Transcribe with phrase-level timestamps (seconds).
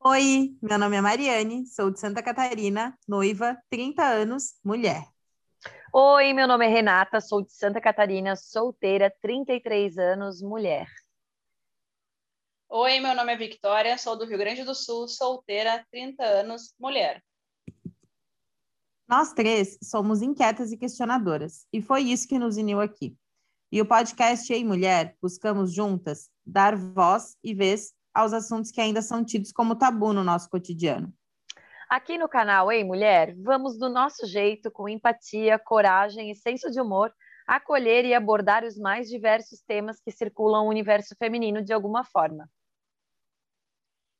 [0.00, 5.04] Oi, meu nome é Mariane, sou de Santa Catarina, noiva, 30 anos, mulher.
[5.92, 10.86] Oi, meu nome é Renata, sou de Santa Catarina, solteira, 33 anos, mulher.
[12.68, 17.20] Oi, meu nome é Victoria, sou do Rio Grande do Sul, solteira, 30 anos, mulher.
[19.08, 23.16] Nós três somos inquietas e questionadoras, e foi isso que nos uniu aqui.
[23.70, 29.00] E o podcast Ei Mulher, buscamos juntas dar voz e vez aos assuntos que ainda
[29.00, 31.14] são tidos como tabu no nosso cotidiano.
[31.88, 36.80] Aqui no canal Ei Mulher, vamos do nosso jeito, com empatia, coragem e senso de
[36.80, 37.14] humor,
[37.46, 42.50] acolher e abordar os mais diversos temas que circulam o universo feminino de alguma forma.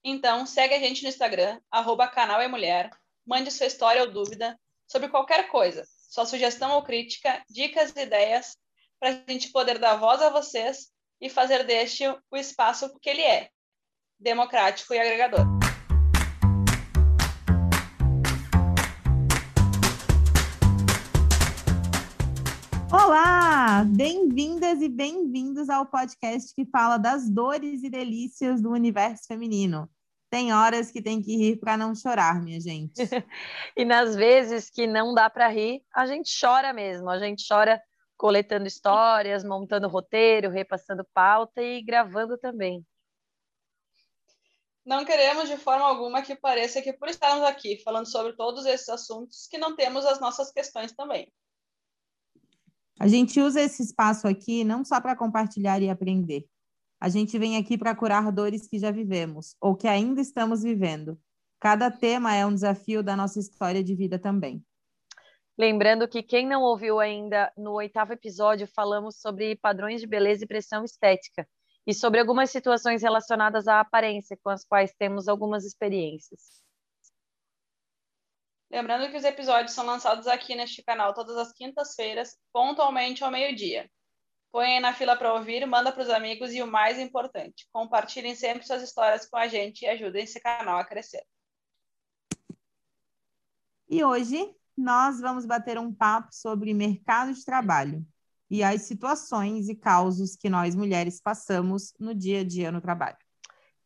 [0.04, 2.90] Então, segue a gente no Instagram, arroba canal mulher,
[3.26, 4.56] mande sua história ou dúvida
[4.87, 8.56] sobre qualquer coisa, sua sugestão ou crítica, dicas e ideias,
[9.01, 13.23] para a gente poder dar voz a vocês e fazer deste o espaço que ele
[13.23, 13.51] é,
[14.18, 15.46] democrático e agregador.
[22.90, 23.84] Olá!
[23.84, 29.88] Bem-vindas e bem-vindos ao podcast que fala das dores e delícias do universo feminino.
[30.30, 32.95] Tem horas que tem que rir para não chorar, minha gente.
[33.76, 37.09] e nas vezes que não dá para rir, a gente chora mesmo.
[37.09, 37.80] A gente chora
[38.16, 42.84] coletando histórias, montando roteiro, repassando pauta e gravando também.
[44.88, 48.88] Não queremos de forma alguma que pareça que por estarmos aqui falando sobre todos esses
[48.88, 51.30] assuntos que não temos as nossas questões também.
[52.98, 56.46] A gente usa esse espaço aqui não só para compartilhar e aprender.
[56.98, 61.20] A gente vem aqui para curar dores que já vivemos ou que ainda estamos vivendo.
[61.60, 64.64] Cada tema é um desafio da nossa história de vida também.
[65.59, 70.48] Lembrando que quem não ouviu ainda, no oitavo episódio falamos sobre padrões de beleza e
[70.48, 71.47] pressão estética
[71.88, 76.62] e sobre algumas situações relacionadas à aparência com as quais temos algumas experiências.
[78.70, 83.91] Lembrando que os episódios são lançados aqui neste canal todas as quintas-feiras, pontualmente ao meio-dia.
[84.53, 88.66] Põe na fila para ouvir, manda para os amigos e o mais importante, compartilhem sempre
[88.66, 91.25] suas histórias com a gente e ajudem esse canal a crescer.
[93.88, 98.06] E hoje nós vamos bater um papo sobre mercado de trabalho
[98.50, 103.16] e as situações e causos que nós mulheres passamos no dia a dia no trabalho.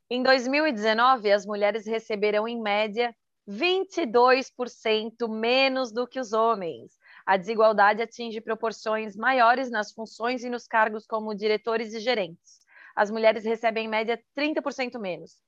[0.09, 3.15] Em 2019, as mulheres receberam, em média,
[3.49, 6.93] 22% menos do que os homens.
[7.27, 12.61] A desigualdade atinge proporções maiores nas funções e nos cargos como diretores e gerentes.
[12.95, 15.39] As mulheres recebem, em média, 30% menos.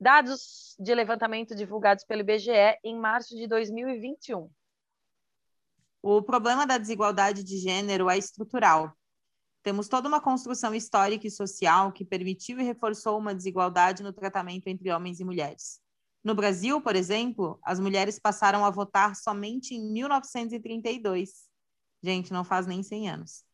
[0.00, 4.48] Dados de levantamento divulgados pelo IBGE em março de 2021.
[6.02, 8.92] O problema da desigualdade de gênero é estrutural.
[9.62, 14.68] Temos toda uma construção histórica e social que permitiu e reforçou uma desigualdade no tratamento
[14.68, 15.80] entre homens e mulheres.
[16.22, 21.48] No Brasil, por exemplo, as mulheres passaram a votar somente em 1932.
[22.02, 23.44] Gente, não faz nem 100 anos.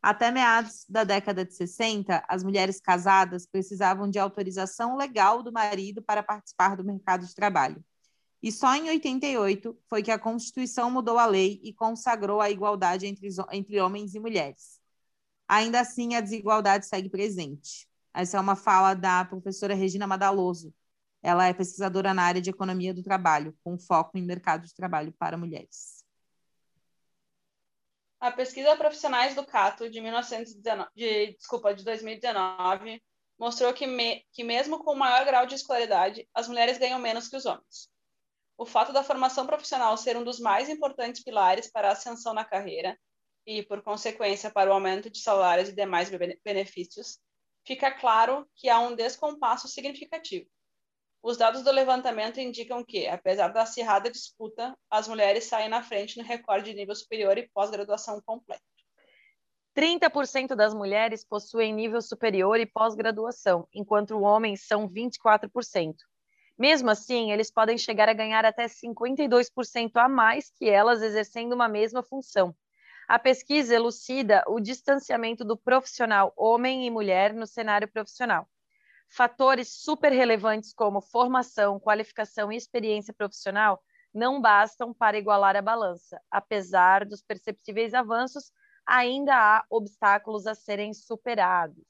[0.00, 6.00] Até meados da década de 60, as mulheres casadas precisavam de autorização legal do marido
[6.00, 7.84] para participar do mercado de trabalho.
[8.42, 13.06] E só em 88 foi que a Constituição mudou a lei e consagrou a igualdade
[13.06, 14.80] entre, entre homens e mulheres.
[15.48, 17.88] Ainda assim, a desigualdade segue presente.
[18.14, 20.72] Essa é uma fala da professora Regina Madaloso.
[21.20, 25.12] Ela é pesquisadora na área de economia do trabalho, com foco em mercado de trabalho
[25.18, 26.04] para mulheres.
[28.20, 33.02] A pesquisa Profissionais do Cato de, 1919, de, desculpa, de 2019
[33.38, 37.36] mostrou que, me, que, mesmo com maior grau de escolaridade, as mulheres ganham menos que
[37.36, 37.88] os homens
[38.58, 42.44] o fato da formação profissional ser um dos mais importantes pilares para a ascensão na
[42.44, 42.98] carreira
[43.46, 46.10] e, por consequência, para o aumento de salários e demais
[46.44, 47.20] benefícios,
[47.64, 50.50] fica claro que há um descompasso significativo.
[51.22, 56.18] Os dados do levantamento indicam que, apesar da acirrada disputa, as mulheres saem na frente
[56.18, 58.62] no recorde de nível superior e pós-graduação completo.
[59.76, 65.94] 30% das mulheres possuem nível superior e pós-graduação, enquanto homens são 24%.
[66.58, 71.68] Mesmo assim, eles podem chegar a ganhar até 52% a mais que elas exercendo uma
[71.68, 72.54] mesma função.
[73.06, 78.48] A pesquisa elucida o distanciamento do profissional homem e mulher no cenário profissional.
[79.08, 86.20] Fatores super relevantes como formação, qualificação e experiência profissional não bastam para igualar a balança.
[86.30, 88.52] Apesar dos perceptíveis avanços,
[88.84, 91.84] ainda há obstáculos a serem superados.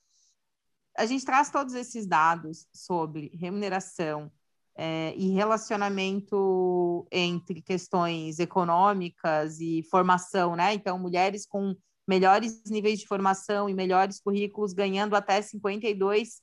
[0.97, 4.31] A gente traz todos esses dados sobre remuneração,
[4.81, 10.73] é, e relacionamento entre questões econômicas e formação, né?
[10.73, 11.75] Então, mulheres com
[12.07, 16.39] melhores níveis de formação e melhores currículos ganhando até 52%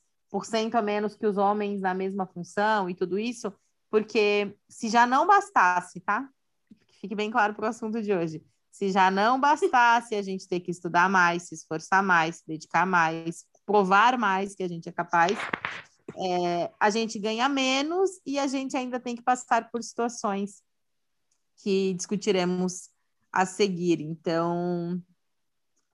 [0.75, 3.53] a menos que os homens na mesma função e tudo isso,
[3.89, 6.27] porque se já não bastasse, tá?
[6.99, 8.43] Fique bem claro para o assunto de hoje.
[8.69, 12.85] Se já não bastasse a gente ter que estudar mais, se esforçar mais, se dedicar
[12.85, 15.37] mais, provar mais que a gente é capaz,
[16.17, 20.63] é, a gente ganha menos e a gente ainda tem que passar por situações
[21.57, 22.89] que discutiremos
[23.31, 24.01] a seguir.
[24.01, 25.01] Então,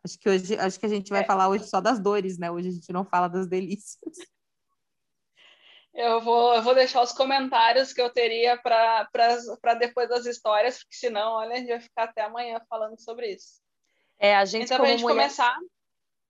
[0.04, 1.26] acho que hoje acho que a gente vai é.
[1.26, 2.52] falar hoje só das dores, né?
[2.52, 3.98] Hoje a gente não fala das delícias.
[5.94, 10.96] Eu vou, eu vou deixar os comentários que eu teria para depois das histórias, porque
[10.96, 13.62] senão, olha, a gente vai ficar até amanhã falando sobre isso.
[14.18, 15.16] É, a gente então, como a gente mulher...
[15.16, 15.54] começar.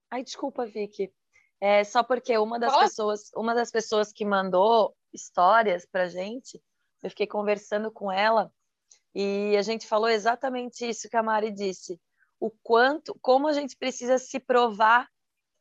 [0.09, 1.13] Ai, desculpa, Vicky.
[1.61, 2.83] É só porque uma das Fala.
[2.83, 6.59] pessoas, uma das pessoas que mandou histórias para gente,
[7.03, 8.51] eu fiquei conversando com ela
[9.13, 12.01] e a gente falou exatamente isso que a Mari disse.
[12.39, 15.07] O quanto, como a gente precisa se provar,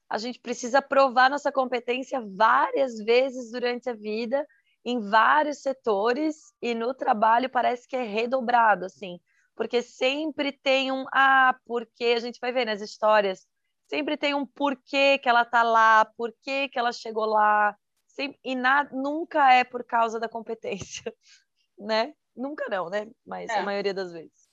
[0.08, 4.46] a gente precisa provar nossa competência várias vezes durante a vida,
[4.82, 9.20] em vários setores, e no trabalho parece que é redobrado, assim,
[9.55, 13.46] porque sempre tem um ah, porque a gente vai ver nas histórias
[13.91, 17.77] sempre tem um porquê que ela tá lá, porquê que ela chegou lá,
[18.07, 21.13] sempre, e na, nunca é por causa da competência,
[21.77, 22.15] né?
[22.35, 23.11] Nunca não, né?
[23.27, 23.59] Mas é.
[23.59, 24.49] a maioria das vezes.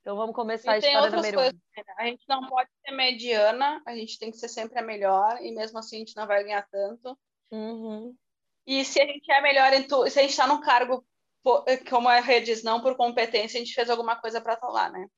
[0.00, 1.80] Então vamos começar e a história número coisas, um.
[1.80, 1.94] Né?
[1.98, 5.50] A gente não pode ser mediana, a gente tem que ser sempre a melhor, e
[5.50, 7.18] mesmo assim a gente não vai ganhar tanto.
[7.50, 8.16] Uhum.
[8.64, 11.04] E se a gente é melhor em tudo, se a gente está num cargo,
[11.90, 14.88] como a Rê diz, não por competência, a gente fez alguma coisa para estar lá,
[14.88, 15.08] né?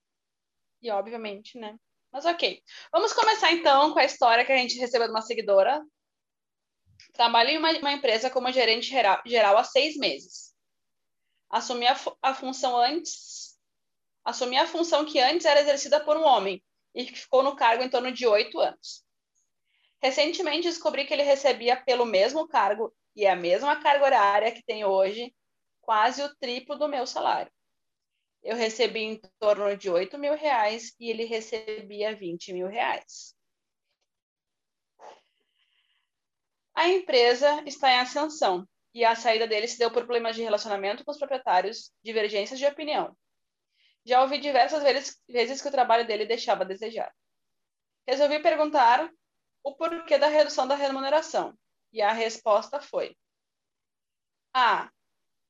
[0.81, 1.79] E obviamente, né?
[2.13, 2.63] Mas ok.
[2.91, 5.85] Vamos começar então com a história que a gente recebeu de uma seguidora.
[7.13, 10.55] Trabalho em uma, uma empresa como gerente geral, geral há seis meses.
[11.51, 13.59] Assumi a, a função antes.
[14.25, 16.63] Assumi a função que antes era exercida por um homem
[16.95, 19.05] e que ficou no cargo em torno de oito anos.
[20.03, 24.85] Recentemente descobri que ele recebia pelo mesmo cargo e a mesma carga horária que tem
[24.85, 25.35] hoje,
[25.81, 27.51] quase o triplo do meu salário
[28.43, 33.35] eu recebi em torno de 8 mil reais e ele recebia 20 mil reais.
[36.75, 41.05] A empresa está em ascensão e a saída dele se deu por problemas de relacionamento
[41.05, 43.17] com os proprietários, divergências de opinião.
[44.05, 47.13] Já ouvi diversas vezes, vezes que o trabalho dele deixava a desejar.
[48.07, 49.11] Resolvi perguntar
[49.63, 51.59] o porquê da redução da remuneração
[51.93, 53.17] e a resposta foi:
[54.55, 54.91] Ah,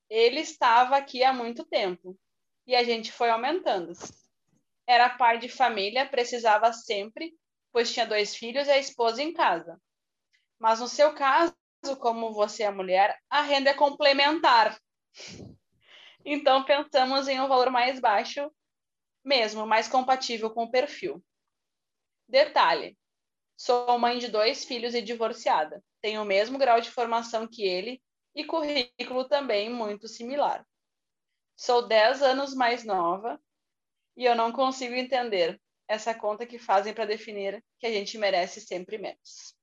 [0.09, 2.19] ele estava aqui há muito tempo
[2.69, 3.95] e a gente foi aumentando.
[4.87, 7.35] Era pai de família, precisava sempre,
[7.73, 9.81] pois tinha dois filhos e a esposa em casa.
[10.59, 11.55] Mas no seu caso,
[11.99, 14.79] como você é mulher, a renda é complementar.
[16.25, 18.53] Então pensamos em um valor mais baixo,
[19.25, 21.25] mesmo mais compatível com o perfil.
[22.29, 22.99] Detalhe:
[23.57, 25.83] sou mãe de dois filhos e divorciada.
[26.03, 28.03] Tenho o mesmo grau de formação que ele
[28.35, 30.68] e currículo também muito similar.
[31.59, 33.41] Sou 10 anos mais nova
[34.17, 38.61] e eu não consigo entender essa conta que fazem para definir que a gente merece
[38.61, 39.57] sempre menos.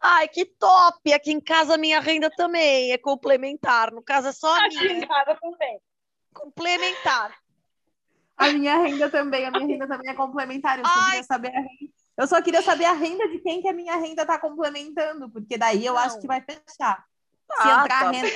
[0.00, 1.12] Ai, que top!
[1.12, 3.90] Aqui em casa minha renda também é complementar.
[3.90, 4.92] No caso é só a Aqui minha.
[4.92, 5.80] em casa também.
[6.32, 7.36] Complementar.
[8.36, 10.78] A minha renda também, a minha renda também é complementar.
[10.78, 11.92] Eu só queria saber a renda.
[12.16, 15.58] Eu só queria saber a renda de quem que a minha renda está complementando, porque
[15.58, 16.00] daí eu não.
[16.00, 17.04] acho que vai fechar.
[17.54, 18.10] Se ah, entrar tá.
[18.10, 18.28] renda,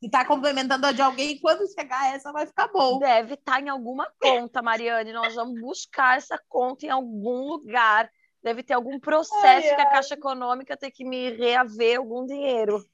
[0.00, 2.98] se tá complementando a de alguém, quando chegar essa vai ficar bom.
[2.98, 5.12] Deve estar tá em alguma conta, Mariane.
[5.12, 8.10] Nós vamos buscar essa conta em algum lugar.
[8.42, 12.84] Deve ter algum processo ai, que a Caixa Econômica tem que me reaver algum dinheiro.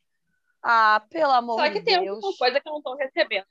[0.62, 1.74] Ah, pelo amor de Deus.
[1.74, 3.46] Só que tem alguma coisa que eu não estou recebendo.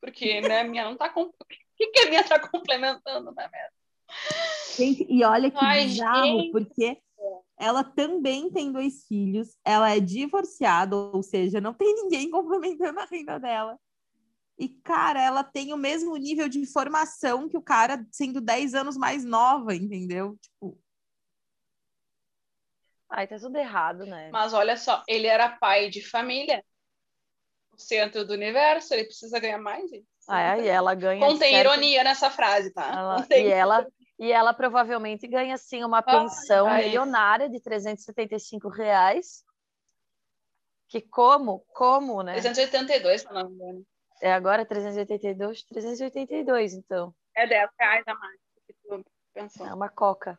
[0.00, 1.08] Porque, né, minha não tá.
[1.08, 1.22] Com...
[1.78, 3.78] O que, que a minha tá complementando, né, mesmo?
[4.76, 6.50] Gente, e olha que Ai, bizarro, gente.
[6.50, 7.00] porque
[7.58, 13.04] ela também tem dois filhos, ela é divorciada, ou seja, não tem ninguém complementando a
[13.04, 13.78] renda dela.
[14.56, 18.96] E, cara, ela tem o mesmo nível de formação que o cara sendo 10 anos
[18.96, 20.36] mais nova, entendeu?
[20.40, 20.78] Tipo.
[23.08, 24.30] Ai, tá tudo errado, né?
[24.32, 26.62] Mas olha só, ele era pai de família,
[27.72, 29.90] o centro do universo, ele precisa ganhar mais.
[30.28, 31.24] Ah, e ela ganha.
[31.24, 31.66] Contém certo...
[31.66, 32.90] ironia nessa frase, tá?
[32.90, 33.26] Ela...
[33.30, 33.86] E ela
[34.18, 36.84] e ela provavelmente ganha, sim, uma pensão ai.
[36.86, 39.44] milionária de 375 reais.
[40.88, 41.64] Que como?
[41.72, 42.32] Como, né?
[42.32, 43.86] 382, se não me engano.
[44.20, 45.62] É agora 382?
[45.64, 47.14] 382, então.
[47.36, 49.66] É 10 reais a mais que tu pensou.
[49.66, 50.38] É uma coca.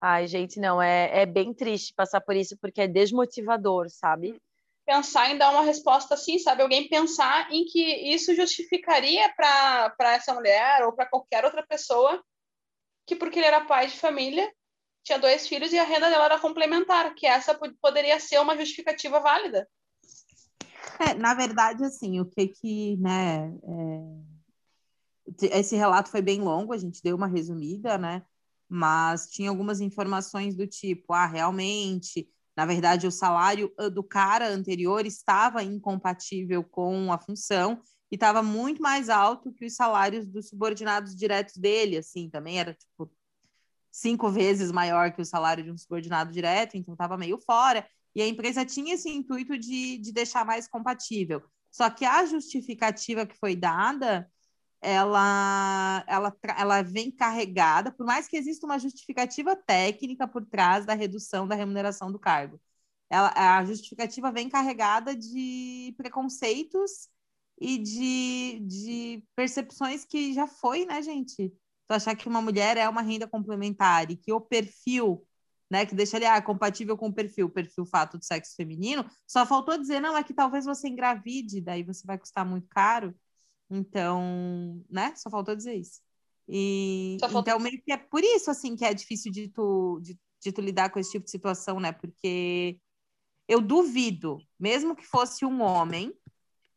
[0.00, 4.40] Ai, gente, não, é, é bem triste passar por isso, porque é desmotivador, sabe?
[4.84, 6.62] Pensar em dar uma resposta assim, sabe?
[6.62, 7.80] Alguém pensar em que
[8.14, 12.22] isso justificaria para essa mulher ou para qualquer outra pessoa
[13.06, 14.50] que porque ele era pai de família,
[15.02, 19.18] tinha dois filhos e a renda dela era complementar, que essa poderia ser uma justificativa
[19.20, 19.68] válida.
[20.98, 23.52] É, na verdade, assim, o que que, né,
[25.50, 25.58] é...
[25.58, 28.22] esse relato foi bem longo, a gente deu uma resumida, né,
[28.68, 34.48] mas tinha algumas informações do tipo, ah, realmente, na verdade, o salário ah, do cara
[34.48, 37.80] anterior estava incompatível com a função
[38.10, 42.74] e estava muito mais alto que os salários dos subordinados diretos dele, assim, também era,
[42.74, 43.10] tipo,
[43.90, 47.86] cinco vezes maior que o salário de um subordinado direto, então estava meio fora.
[48.14, 51.42] E a empresa tinha esse intuito de, de deixar mais compatível.
[51.70, 54.30] Só que a justificativa que foi dada,
[54.82, 60.94] ela, ela, ela vem carregada, por mais que exista uma justificativa técnica por trás da
[60.94, 62.60] redução da remuneração do cargo.
[63.10, 67.08] Ela, a justificativa vem carregada de preconceitos
[67.60, 71.52] e de, de percepções que já foi, né, gente?
[71.92, 75.24] tu achar que uma mulher é uma renda complementar e que o perfil,
[75.70, 79.46] né, que deixa ali ah, compatível com o perfil, perfil fato de sexo feminino, só
[79.46, 83.14] faltou dizer, não, é que talvez você engravide, daí você vai custar muito caro.
[83.74, 85.14] Então, né?
[85.16, 86.02] Só faltou dizer isso.
[86.46, 87.40] E faltou...
[87.40, 90.60] então meio que é por isso assim que é difícil de tu de, de tu
[90.60, 91.90] lidar com esse tipo de situação, né?
[91.90, 92.78] Porque
[93.48, 96.12] eu duvido, mesmo que fosse um homem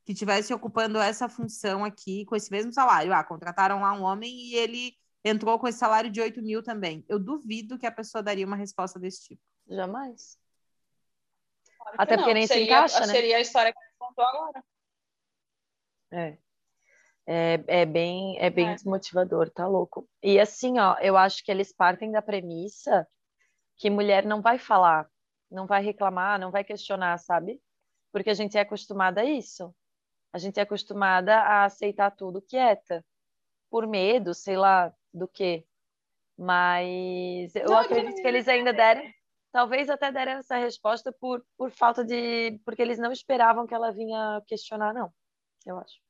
[0.06, 3.14] que estivesse ocupando essa função aqui com esse mesmo salário.
[3.14, 7.04] Ah, contrataram lá um homem e ele entrou com esse salário de 8 mil também.
[7.10, 9.42] Eu duvido que a pessoa daria uma resposta desse tipo.
[9.68, 10.38] Jamais.
[11.78, 13.14] Claro Até porque nem seria, se encaixa, né?
[13.14, 14.64] Seria a história que você contou agora.
[16.12, 16.45] É.
[17.27, 18.74] É, é bem, é bem é.
[18.75, 20.08] desmotivador, tá louco.
[20.22, 23.08] E assim, ó, eu acho que eles partem da premissa
[23.77, 25.10] que mulher não vai falar,
[25.50, 27.60] não vai reclamar, não vai questionar, sabe?
[28.12, 29.74] Porque a gente é acostumada a isso.
[30.32, 33.03] A gente é acostumada a aceitar tudo quieta,
[33.70, 35.65] por medo, sei lá, do quê.
[36.38, 39.01] Mas eu não, acredito que eles ainda deram,
[39.51, 42.60] talvez até deram essa resposta por, por falta de.
[42.65, 45.12] porque eles não esperavam que ela vinha questionar, não,
[45.65, 46.05] eu acho.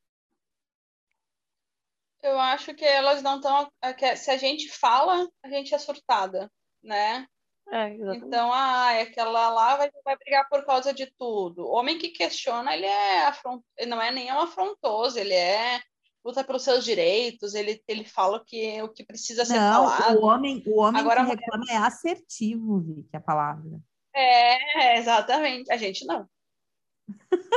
[2.25, 3.71] Eu acho que elas não estão.
[3.81, 6.51] É se a gente fala, a gente é surtada,
[6.83, 7.27] né?
[7.71, 11.65] É, então, ah, é aquela lá vai, vai brigar por causa de tudo.
[11.65, 13.63] O homem que questiona, ele é afront...
[13.87, 15.79] não é nem um afrontoso, ele é
[16.23, 20.19] luta pelos seus direitos, ele, ele fala que o que precisa ser não, falado.
[20.19, 21.75] O homem, o homem Agora, que reclama mulher...
[21.75, 23.79] é assertivo, Vi, que é a palavra.
[24.13, 25.71] É, exatamente.
[25.71, 26.27] A gente não.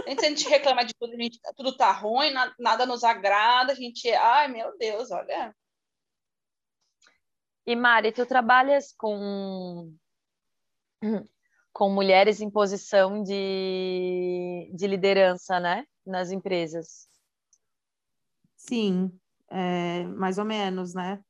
[0.06, 3.04] A gente, a gente reclama de tudo, a gente, tudo tá ruim, nada, nada nos
[3.04, 5.54] agrada, a gente, ai meu Deus, olha.
[7.66, 9.92] E Mari, tu trabalhas com
[11.72, 17.08] com mulheres em posição de, de liderança, né, nas empresas?
[18.56, 19.12] Sim,
[19.48, 21.22] é, mais ou menos, né?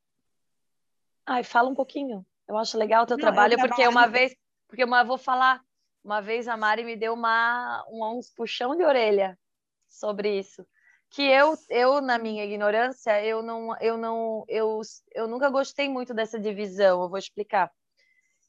[1.26, 2.24] Ai, fala um pouquinho.
[2.48, 4.34] Eu acho legal o teu Não, trabalho, porque uma vez,
[4.66, 5.62] porque uma vou falar,
[6.08, 9.38] uma vez a Mari me deu uma, um, uns puxão de orelha
[9.86, 10.66] sobre isso.
[11.10, 14.80] Que eu, eu na minha ignorância, eu não, eu não, eu,
[15.14, 17.02] eu nunca gostei muito dessa divisão.
[17.02, 17.70] Eu vou explicar.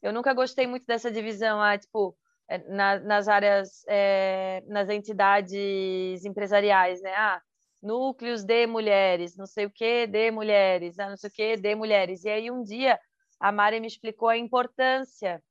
[0.02, 2.16] Eu nunca gostei muito dessa divisão, ah, tipo,
[2.48, 7.14] é, na, nas áreas, é, nas entidades empresariais, né?
[7.14, 7.42] Ah,
[7.82, 11.74] núcleos de mulheres, não sei o que de mulheres, ah, não sei o que de
[11.74, 12.24] mulheres.
[12.24, 12.98] E aí um dia
[13.38, 15.42] a Mari me explicou a importância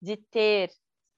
[0.00, 0.70] de ter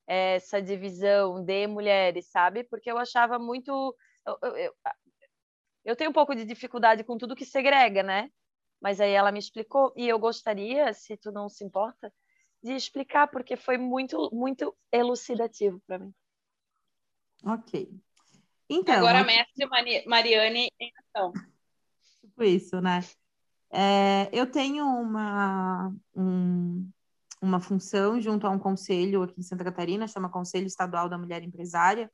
[0.08, 2.64] essa divisão de mulheres, sabe?
[2.64, 3.94] Porque eu achava muito.
[4.26, 4.74] Eu, eu,
[5.84, 8.30] eu tenho um pouco de dificuldade com tudo que segrega, né?
[8.80, 12.12] Mas aí ela me explicou e eu gostaria, se tu não se importa,
[12.62, 16.14] de explicar porque foi muito muito elucidativo para mim.
[17.44, 17.90] Ok.
[18.68, 19.66] Então, Agora, mestre
[20.06, 21.32] Mariane em ação.
[22.20, 23.00] Tipo isso, né?
[23.70, 26.90] É, eu tenho uma, um,
[27.40, 31.42] uma função junto a um conselho aqui em Santa Catarina, chama Conselho Estadual da Mulher
[31.42, 32.10] Empresária,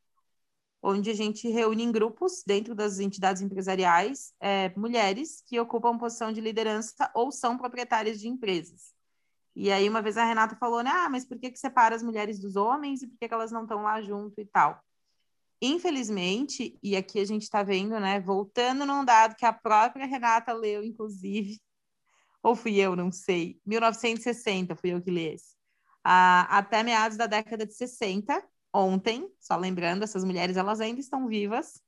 [0.83, 6.31] onde a gente reúne em grupos, dentro das entidades empresariais, é, mulheres que ocupam posição
[6.31, 8.93] de liderança ou são proprietárias de empresas.
[9.57, 12.03] E aí, uma vez a Renata falou, né, ah, mas por que, que separa as
[12.03, 14.79] mulheres dos homens e por que, que elas não estão lá junto e tal?
[15.63, 20.53] Infelizmente, e aqui a gente está vendo, né, voltando num dado que a própria Renata
[20.53, 21.59] leu, inclusive,
[22.45, 25.57] ou fui eu, não sei, 1960 fui eu que li esse,
[26.05, 28.41] ah, até meados da década de 60,
[28.73, 31.83] ontem, só lembrando, essas mulheres elas ainda estão vivas.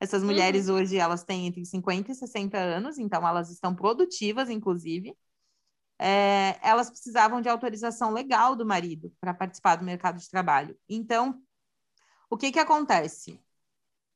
[0.00, 0.76] Essas mulheres uhum.
[0.76, 5.16] hoje elas têm entre 50 e 60 anos, então elas estão produtivas, inclusive.
[5.98, 10.78] É, elas precisavam de autorização legal do marido para participar do mercado de trabalho.
[10.88, 11.42] Então,
[12.30, 13.40] o que, que acontece?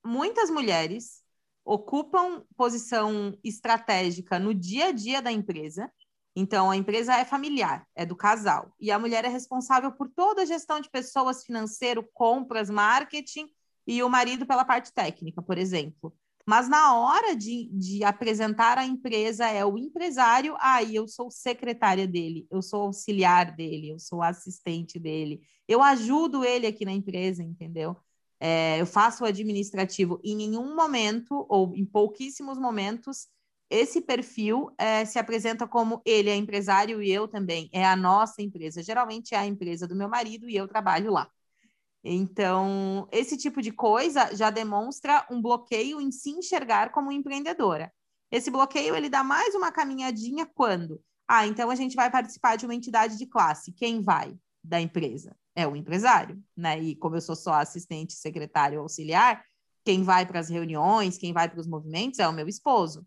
[0.04, 1.21] Muitas mulheres
[1.64, 5.90] ocupam posição estratégica no dia a dia da empresa,
[6.34, 8.72] Então, a empresa é familiar, é do casal.
[8.80, 13.46] E a mulher é responsável por toda a gestão de pessoas, financeiro, compras, marketing,
[13.86, 16.14] e o marido pela parte técnica, por exemplo.
[16.46, 22.06] Mas na hora de, de apresentar a empresa, é o empresário, aí eu sou secretária
[22.06, 27.42] dele, eu sou auxiliar dele, eu sou assistente dele, eu ajudo ele aqui na empresa,
[27.42, 27.96] entendeu?
[28.44, 30.20] É, eu faço o administrativo.
[30.24, 33.28] Em nenhum momento, ou em pouquíssimos momentos,
[33.70, 38.42] esse perfil é, se apresenta como ele é empresário e eu também, é a nossa
[38.42, 38.82] empresa.
[38.82, 41.30] Geralmente é a empresa do meu marido e eu trabalho lá.
[42.02, 47.92] Então, esse tipo de coisa já demonstra um bloqueio em se enxergar como empreendedora.
[48.28, 51.00] Esse bloqueio ele dá mais uma caminhadinha quando?
[51.28, 53.72] Ah, então a gente vai participar de uma entidade de classe.
[53.72, 55.36] Quem vai da empresa?
[55.54, 56.80] É o empresário, né?
[56.80, 59.44] E como eu sou só assistente, secretário, auxiliar,
[59.84, 63.06] quem vai para as reuniões, quem vai para os movimentos é o meu esposo.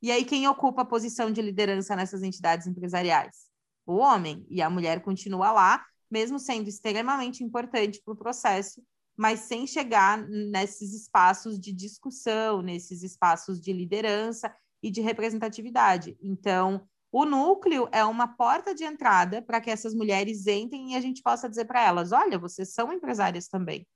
[0.00, 3.46] E aí quem ocupa a posição de liderança nessas entidades empresariais?
[3.86, 4.46] O homem.
[4.48, 8.80] E a mulher continua lá mesmo sendo extremamente importante para o processo,
[9.16, 16.16] mas sem chegar nesses espaços de discussão, nesses espaços de liderança e de representatividade.
[16.22, 16.86] Então,
[17.16, 21.22] o núcleo é uma porta de entrada para que essas mulheres entrem e a gente
[21.22, 23.86] possa dizer para elas: olha, vocês são empresárias também.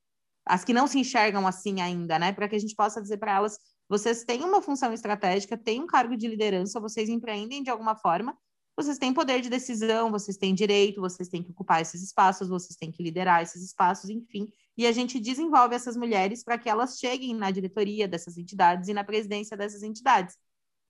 [0.46, 2.32] As que não se enxergam assim ainda, né?
[2.32, 3.58] Para que a gente possa dizer para elas:
[3.88, 8.38] vocês têm uma função estratégica, têm um cargo de liderança, vocês empreendem de alguma forma,
[8.76, 12.76] vocês têm poder de decisão, vocês têm direito, vocês têm que ocupar esses espaços, vocês
[12.76, 14.46] têm que liderar esses espaços, enfim.
[14.76, 18.94] E a gente desenvolve essas mulheres para que elas cheguem na diretoria dessas entidades e
[18.94, 20.36] na presidência dessas entidades.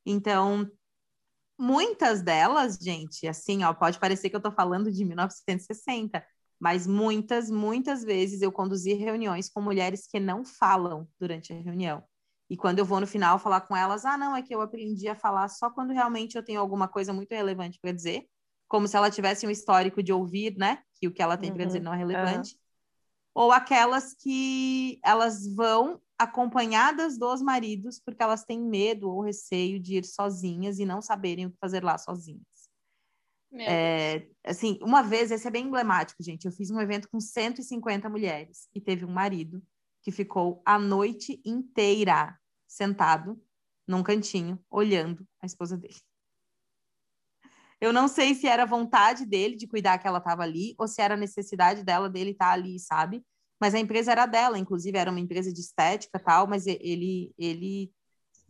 [0.05, 0.71] Então,
[1.59, 6.25] muitas delas, gente, assim, ó, pode parecer que eu estou falando de 1960,
[6.61, 12.03] mas muitas, muitas vezes eu conduzi reuniões com mulheres que não falam durante a reunião.
[12.51, 15.09] E quando eu vou no final falar com elas, ah, não, é que eu aprendi
[15.09, 18.27] a falar só quando realmente eu tenho alguma coisa muito relevante para dizer,
[18.67, 21.57] como se ela tivesse um histórico de ouvir, né, que o que ela tem uhum.
[21.57, 22.55] para dizer não é relevante.
[22.55, 22.61] Uhum.
[23.35, 29.97] Ou aquelas que elas vão acompanhadas dos maridos porque elas têm medo ou receio de
[29.97, 32.47] ir sozinhas e não saberem o que fazer lá sozinhas.
[33.53, 36.45] É, assim, uma vez, esse é bem emblemático, gente.
[36.45, 39.63] Eu fiz um evento com 150 mulheres e teve um marido
[40.03, 43.41] que ficou a noite inteira sentado
[43.87, 45.97] num cantinho, olhando a esposa dele.
[47.81, 51.01] Eu não sei se era vontade dele de cuidar que ela estava ali, ou se
[51.01, 53.25] era necessidade dela dele estar tá ali, sabe?
[53.61, 57.93] Mas a empresa era dela, inclusive era uma empresa de estética tal, mas ele, ele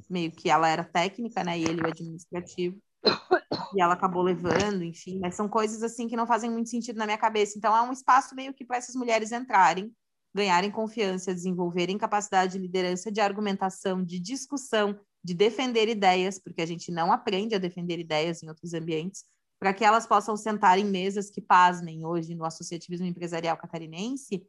[0.09, 1.59] meio que ela era técnica, né?
[1.59, 2.79] E ele o administrativo.
[3.75, 7.05] E ela acabou levando, enfim, mas são coisas assim que não fazem muito sentido na
[7.05, 7.59] minha cabeça.
[7.59, 9.95] Então é um espaço meio que para essas mulheres entrarem
[10.35, 16.67] ganharem confiança, desenvolverem capacidade de liderança, de argumentação, de discussão, de defender ideias, porque a
[16.67, 19.25] gente não aprende a defender ideias em outros ambientes,
[19.59, 24.47] para que elas possam sentar em mesas que pasmem hoje no associativismo empresarial catarinense,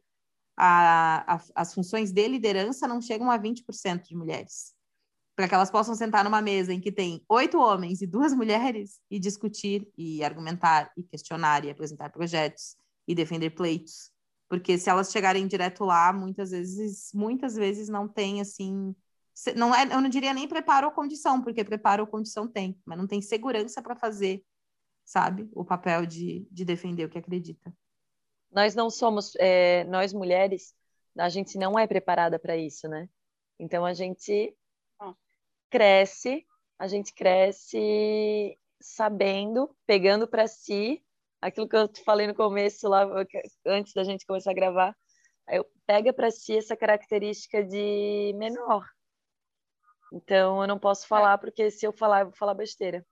[0.62, 4.74] a, a, as funções de liderança não chegam a 20% de mulheres.
[5.34, 9.00] Para que elas possam sentar numa mesa em que tem oito homens e duas mulheres
[9.10, 12.76] e discutir e argumentar e questionar e apresentar projetos
[13.08, 14.12] e defender pleitos
[14.50, 18.92] porque se elas chegarem direto lá, muitas vezes, muitas vezes não tem assim,
[19.54, 22.98] não é, eu não diria nem preparo ou condição, porque preparo ou condição tem, mas
[22.98, 24.44] não tem segurança para fazer,
[25.04, 27.72] sabe, o papel de, de defender o que acredita.
[28.50, 30.74] Nós não somos, é, nós mulheres,
[31.16, 33.08] a gente não é preparada para isso, né?
[33.58, 34.56] Então a gente
[35.70, 36.44] cresce,
[36.78, 41.04] a gente cresce sabendo, pegando para si
[41.40, 43.06] aquilo que eu falei no começo, lá
[43.66, 44.96] antes da gente começar a gravar,
[45.48, 48.84] eu pega para si essa característica de menor.
[50.12, 53.06] Então eu não posso falar porque se eu falar eu vou falar besteira.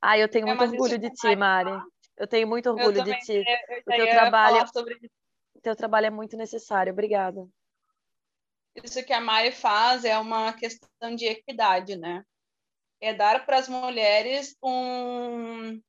[0.00, 1.70] Ah, eu tenho é, muito orgulho de ti, Mari.
[2.16, 3.44] Eu tenho muito orgulho de ti.
[3.68, 4.98] Eu, o teu trabalho, sobre...
[5.62, 6.92] teu trabalho é muito necessário.
[6.92, 7.46] Obrigada.
[8.82, 12.24] Isso que a Mari faz é uma questão de equidade, né?
[13.00, 15.80] É dar para as mulheres um,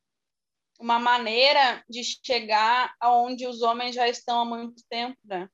[0.80, 5.50] uma maneira de chegar aonde os homens já estão há muito tempo, né?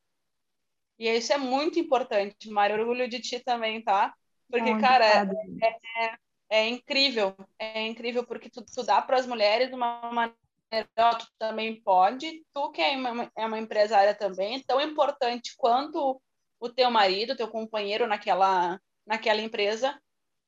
[0.98, 2.80] E isso é muito importante, Mário.
[2.80, 4.14] Orgulho de ti também, tá?
[4.50, 6.16] Porque, cara, é, é,
[6.50, 7.36] é, incrível.
[7.58, 10.34] É incrível porque tu, tu dá para as mulheres uma
[10.82, 12.44] Tu também pode.
[12.54, 16.22] Tu, que é uma, é uma empresária também, tão importante quanto
[16.60, 20.00] o teu marido, teu companheiro naquela, naquela empresa.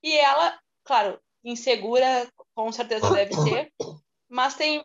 [0.02, 3.72] E ela, claro, insegura, com certeza deve ser,
[4.30, 4.84] mas tem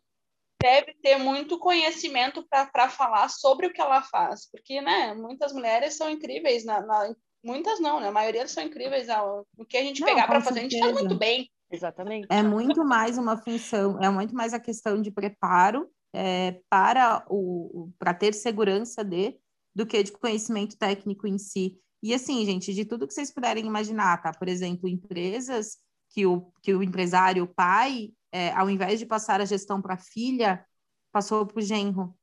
[0.61, 5.97] deve ter muito conhecimento para falar sobre o que ela faz, porque né, muitas mulheres
[5.97, 8.09] são incríveis, na, na muitas não, né?
[8.09, 9.09] a maioria são incríveis,
[9.57, 12.27] o que a gente não, pegar para fazer, a gente faz muito bem, Exatamente.
[12.31, 17.91] É muito mais uma função, é muito mais a questão de preparo é, para o
[17.99, 19.39] para ter segurança de
[19.75, 21.79] do que de conhecimento técnico em si.
[22.03, 24.33] E assim, gente, de tudo que vocês puderem imaginar, tá?
[24.33, 25.79] Por exemplo, empresas
[26.11, 29.95] que o, que o empresário, o pai, é, ao invés de passar a gestão para
[29.95, 30.65] a filha,
[31.13, 32.17] passou para o genro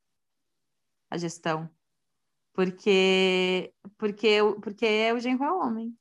[1.10, 1.70] a gestão.
[2.54, 5.98] Porque, porque, porque o genro é homem.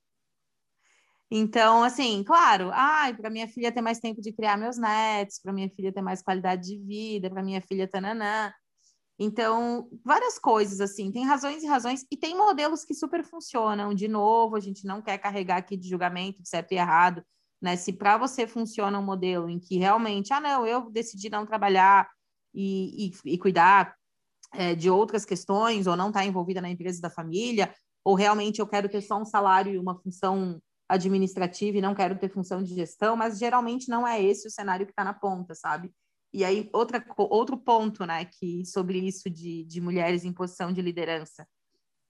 [1.31, 5.53] Então, assim, claro, ai, para minha filha ter mais tempo de criar meus netos, para
[5.53, 8.53] minha filha ter mais qualidade de vida, para minha filha tananã.
[9.19, 13.95] Então, várias coisas assim, tem razões e razões, e tem modelos que super funcionam.
[13.95, 17.23] De novo, a gente não quer carregar aqui de julgamento de certo e errado,
[17.61, 17.77] né?
[17.77, 22.09] Se para você funciona um modelo em que realmente, ah, não, eu decidi não trabalhar
[22.55, 23.95] e, e, e cuidar
[24.53, 28.61] é, de outras questões, ou não estar tá envolvida na empresa da família, ou realmente
[28.61, 32.63] eu quero ter só um salário e uma função administrativa e não quero ter função
[32.63, 35.93] de gestão, mas geralmente não é esse o cenário que está na ponta, sabe?
[36.33, 40.83] E aí, outra, outro ponto, né, que sobre isso de, de mulheres em posição de
[40.83, 41.47] liderança,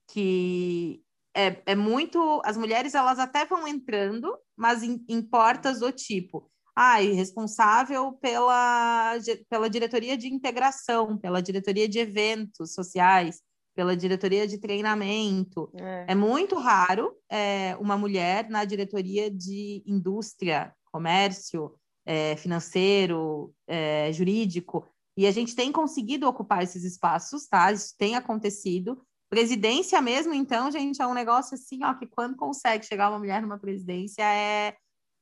[0.09, 1.01] que
[1.35, 2.41] é, é muito.
[2.43, 6.49] As mulheres, elas até vão entrando, mas em, em portas do tipo.
[6.75, 9.13] Ah, responsável pela,
[9.49, 13.41] pela diretoria de integração, pela diretoria de eventos sociais,
[13.77, 15.71] pela diretoria de treinamento.
[15.75, 24.11] É, é muito raro é, uma mulher na diretoria de indústria, comércio, é, financeiro, é,
[24.11, 24.83] jurídico,
[25.15, 27.71] e a gente tem conseguido ocupar esses espaços, tá?
[27.71, 28.99] Isso tem acontecido.
[29.29, 33.43] Presidência mesmo, então, gente, é um negócio assim, ó, que quando consegue chegar uma mulher
[33.43, 34.75] numa presidência é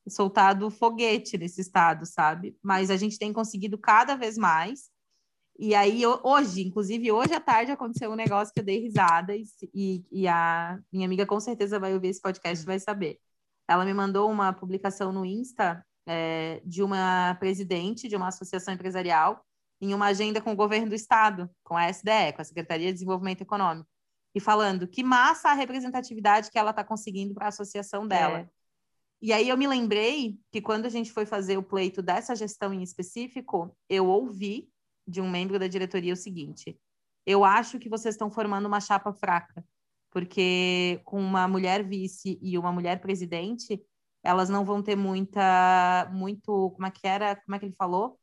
[0.08, 2.56] soltado foguete nesse estado, sabe?
[2.62, 4.88] Mas a gente tem conseguido cada vez mais.
[5.58, 10.04] E aí, hoje, inclusive hoje à tarde, aconteceu um negócio que eu dei risada e,
[10.12, 13.18] e a minha amiga com certeza vai ouvir esse podcast e vai saber.
[13.66, 19.42] Ela me mandou uma publicação no Insta é, de uma presidente de uma associação empresarial
[19.80, 22.94] em uma agenda com o governo do estado, com a SDE, com a Secretaria de
[22.94, 23.88] Desenvolvimento Econômico,
[24.34, 28.40] e falando que massa a representatividade que ela está conseguindo para a associação dela.
[28.40, 28.48] É.
[29.20, 32.72] E aí eu me lembrei que quando a gente foi fazer o pleito dessa gestão
[32.72, 34.68] em específico, eu ouvi
[35.06, 36.78] de um membro da diretoria o seguinte:
[37.24, 39.64] eu acho que vocês estão formando uma chapa fraca,
[40.10, 43.82] porque com uma mulher vice e uma mulher presidente,
[44.22, 48.18] elas não vão ter muita, muito, como é que era, como é que ele falou?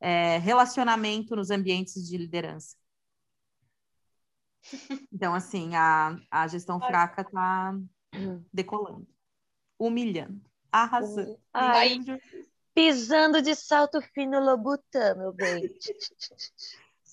[0.00, 2.76] É, relacionamento nos ambientes de liderança.
[5.12, 7.74] Então, assim, a, a gestão fraca está
[8.52, 9.06] decolando,
[9.78, 10.40] humilhando,
[10.72, 11.38] arrasando.
[11.52, 11.98] Ai,
[12.74, 15.62] pisando de salto fino lobutã, meu bem.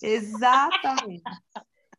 [0.01, 1.21] Exatamente.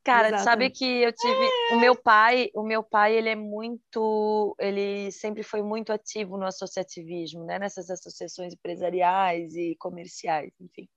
[0.05, 0.45] Cara, Exatamente.
[0.45, 5.45] sabe que eu tive o meu pai, o meu pai, ele é muito, ele sempre
[5.45, 10.89] foi muito ativo no associativismo, né, nessas associações empresariais e comerciais, enfim.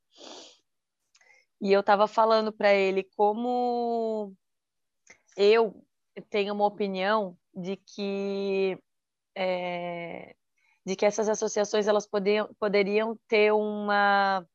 [1.62, 4.34] E eu estava falando para ele como
[5.38, 5.86] eu
[6.30, 8.78] tenho uma opinião de que
[9.36, 10.36] é,
[10.86, 14.46] de que essas associações elas poderiam, poderiam ter uma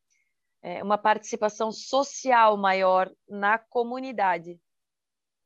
[0.61, 4.59] é, uma participação social maior na comunidade,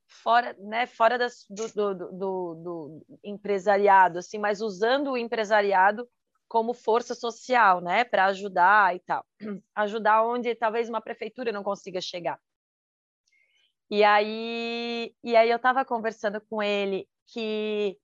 [0.08, 6.08] fora, né, fora das, do, do, do, do, empresariado, assim, mas usando o empresariado
[6.48, 9.26] como força social, né, para ajudar e tal,
[9.74, 12.40] ajudar onde talvez uma prefeitura não consiga chegar.
[13.90, 17.98] E aí, e aí eu estava conversando com ele que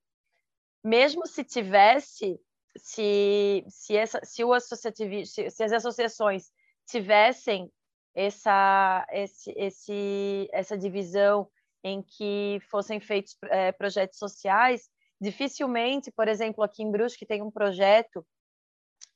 [0.83, 2.39] mesmo se tivesse,
[2.77, 6.51] se, se, essa, se o se, se as associações
[6.87, 7.71] tivessem
[8.13, 11.49] essa, esse, esse, essa divisão
[11.83, 17.51] em que fossem feitos é, projetos sociais, dificilmente, por exemplo, aqui em Brusque tem um
[17.51, 18.25] projeto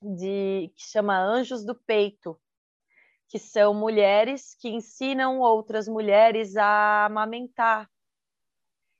[0.01, 2.39] de que chama Anjos do Peito,
[3.27, 7.89] que são mulheres que ensinam outras mulheres a amamentar.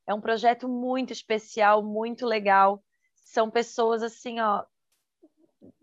[0.07, 2.83] É um projeto muito especial, muito legal.
[3.25, 4.63] São pessoas assim, ó,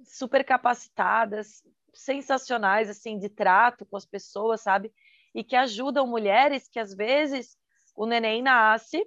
[0.04, 4.90] super capacitadas, sensacionais assim de trato com as pessoas, sabe?
[5.34, 7.56] E que ajudam mulheres que às vezes
[7.94, 9.04] o neném nasce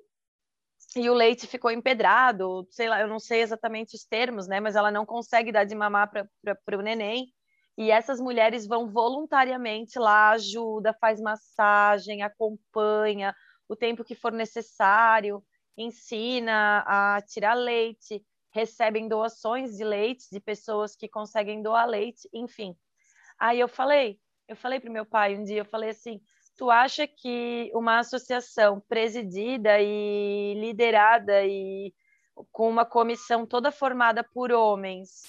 [0.96, 4.60] e o leite ficou empedrado, sei lá, eu não sei exatamente os termos, né?
[4.60, 7.34] Mas ela não consegue dar de mamar para o neném.
[7.78, 13.36] E essas mulheres vão voluntariamente lá, ajuda, faz massagem, acompanha
[13.68, 15.44] o tempo que for necessário,
[15.78, 22.74] ensina a tirar leite recebem doações de leite de pessoas que conseguem doar leite, enfim.
[23.38, 26.22] Aí eu falei, eu falei para meu pai um dia, eu falei assim,
[26.58, 31.94] tu acha que uma associação presidida e liderada e
[32.52, 35.22] com uma comissão toda formada por homens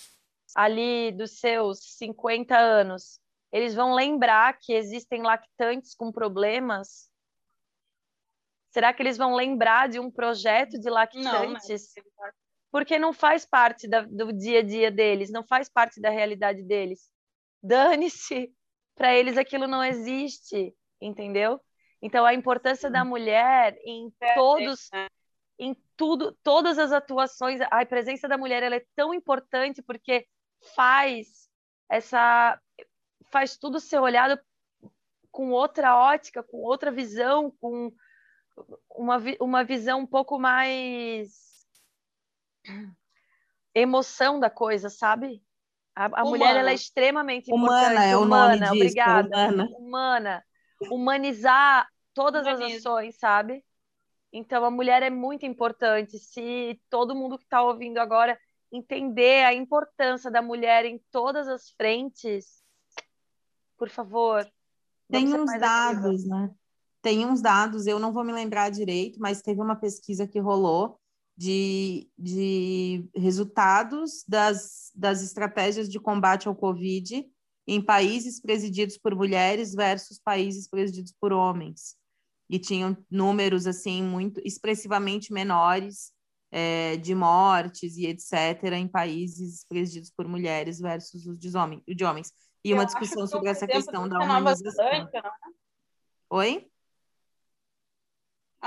[0.55, 3.21] ali dos seus 50 anos,
[3.53, 7.11] eles vão lembrar que existem lactantes com problemas?
[8.77, 11.95] Será que eles vão lembrar de um projeto de lactantes?
[11.97, 12.33] Não, né?
[12.71, 16.63] Porque não faz parte da, do dia a dia deles, não faz parte da realidade
[16.63, 17.11] deles.
[17.63, 18.53] Dane-se,
[18.95, 21.59] para eles aquilo não existe, entendeu?
[22.03, 25.07] Então a importância da mulher em todos né?
[25.59, 30.27] em tudo, todas as atuações, a presença da mulher ela é tão importante porque
[30.75, 31.49] faz
[31.91, 32.61] essa
[33.33, 34.39] faz tudo ser olhado
[35.31, 37.91] com outra ótica, com outra visão, com
[38.91, 41.67] uma, uma visão um pouco mais
[43.75, 45.43] emoção da coisa, sabe?
[45.95, 48.11] A, a mulher ela é extremamente humana importante.
[48.11, 49.29] É o humana, disso, obrigada.
[49.29, 49.69] Humana.
[49.79, 50.45] humana.
[50.91, 53.65] Humanizar todas as ações, sabe?
[54.33, 56.19] Então a mulher é muito importante.
[56.19, 58.39] Se todo mundo que está ouvindo agora
[58.71, 62.63] entender a importância da mulher em todas as frentes,
[63.79, 64.47] por favor.
[65.11, 66.41] Tem uns dados, ativa.
[66.41, 66.55] né?
[67.07, 70.99] Tem uns dados, eu não vou me lembrar direito, mas teve uma pesquisa que rolou
[71.37, 77.25] de, de resultados das, das estratégias de combate ao Covid
[77.65, 81.95] em países presididos por mulheres versus países presididos por homens.
[82.51, 86.11] E tinham números, assim, muito expressivamente menores
[86.51, 88.65] é, de mortes e etc.
[88.73, 91.85] em países presididos por mulheres versus os de, homens.
[91.87, 92.33] De homens.
[92.65, 94.85] E uma discussão sobre essa questão da humanização.
[94.85, 95.09] Né?
[96.29, 96.69] Oi?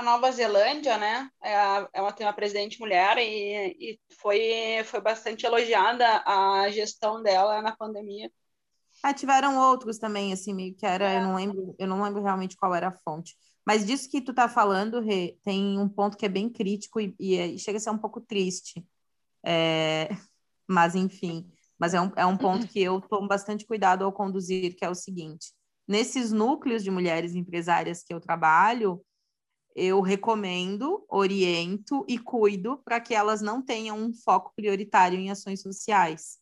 [0.00, 1.52] A Nova Zelândia, né, é,
[1.92, 7.60] é uma, tem uma presidente mulher e, e foi, foi bastante elogiada a gestão dela
[7.60, 8.32] na pandemia.
[9.02, 11.18] Ah, tiveram outros também, assim, meio que era, é.
[11.18, 13.36] eu não lembro, eu não lembro realmente qual era a fonte.
[13.66, 17.14] Mas disso que tu tá falando, Rê, tem um ponto que é bem crítico e,
[17.18, 18.82] e chega a ser um pouco triste.
[19.44, 20.08] É,
[20.66, 21.46] mas, enfim,
[21.78, 24.88] mas é um, é um ponto que eu tomo bastante cuidado ao conduzir, que é
[24.88, 25.52] o seguinte:
[25.86, 29.04] nesses núcleos de mulheres empresárias que eu trabalho,
[29.74, 35.62] eu recomendo, oriento e cuido para que elas não tenham um foco prioritário em ações
[35.62, 36.38] sociais.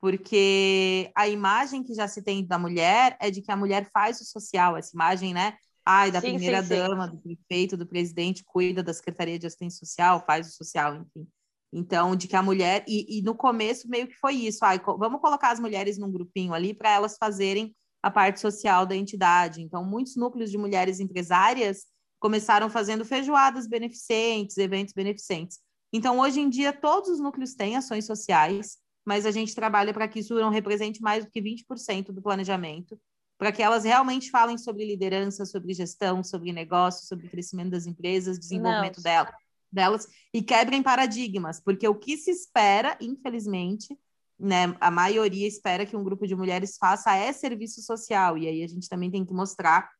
[0.00, 4.20] Porque a imagem que já se tem da mulher é de que a mulher faz
[4.20, 5.54] o social, essa imagem, né?
[5.84, 10.48] Ai, da primeira dama, do prefeito, do presidente, cuida da Secretaria de Assistência Social, faz
[10.48, 11.28] o social, enfim.
[11.72, 15.20] Então, de que a mulher, e, e no começo meio que foi isso, ai, vamos
[15.20, 19.62] colocar as mulheres num grupinho ali para elas fazerem a parte social da entidade.
[19.62, 21.86] Então, muitos núcleos de mulheres empresárias
[22.20, 25.58] começaram fazendo feijoadas beneficentes, eventos beneficentes.
[25.92, 30.06] Então, hoje em dia, todos os núcleos têm ações sociais, mas a gente trabalha para
[30.06, 33.00] que isso não represente mais do que 20% do planejamento,
[33.38, 38.38] para que elas realmente falem sobre liderança, sobre gestão, sobre negócio, sobre crescimento das empresas,
[38.38, 39.32] desenvolvimento dela,
[39.72, 43.98] delas, e quebrem paradigmas, porque o que se espera, infelizmente,
[44.38, 48.62] né, a maioria espera que um grupo de mulheres faça é serviço social, e aí
[48.62, 49.90] a gente também tem que mostrar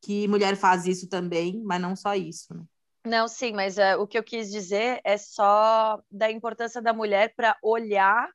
[0.00, 2.54] que mulher faz isso também, mas não só isso.
[2.54, 2.62] Né?
[3.04, 7.32] Não, sim, mas uh, o que eu quis dizer é só da importância da mulher
[7.34, 8.28] para olhar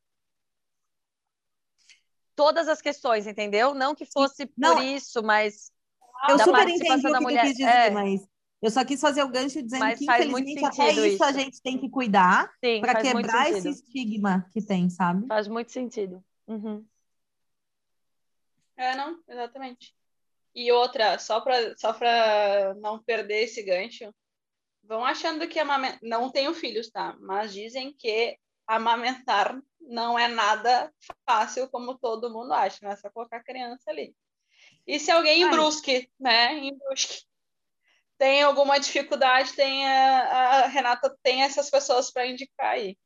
[2.36, 3.73] todas as questões, entendeu?
[3.73, 5.71] Não que fosse não, por isso, mas
[6.30, 7.89] eu super entendi o que mulher, eu quis dizer, é...
[7.91, 8.21] mas
[8.62, 11.62] eu só quis fazer o gancho dizendo mas que infelizmente até isso, isso, a gente
[11.62, 12.49] tem que cuidar
[12.82, 15.28] para quebrar esse estigma que tem, sabe?
[15.28, 16.23] Faz muito sentido.
[16.47, 16.84] Uhum.
[18.76, 19.93] É, não, exatamente.
[20.56, 21.96] E outra, só para só
[22.78, 24.13] não perder esse gancho,
[24.84, 25.98] vão achando que amament...
[26.02, 27.16] não tenho filhos, tá?
[27.20, 28.38] Mas dizem que
[28.68, 30.92] amamentar não é nada
[31.26, 34.16] fácil como todo mundo acha, não é só colocar a criança ali.
[34.86, 37.24] E se alguém em Brusque, né, em Brusque,
[38.18, 42.98] tem alguma dificuldade, tem a, a Renata tem essas pessoas para indicar aí.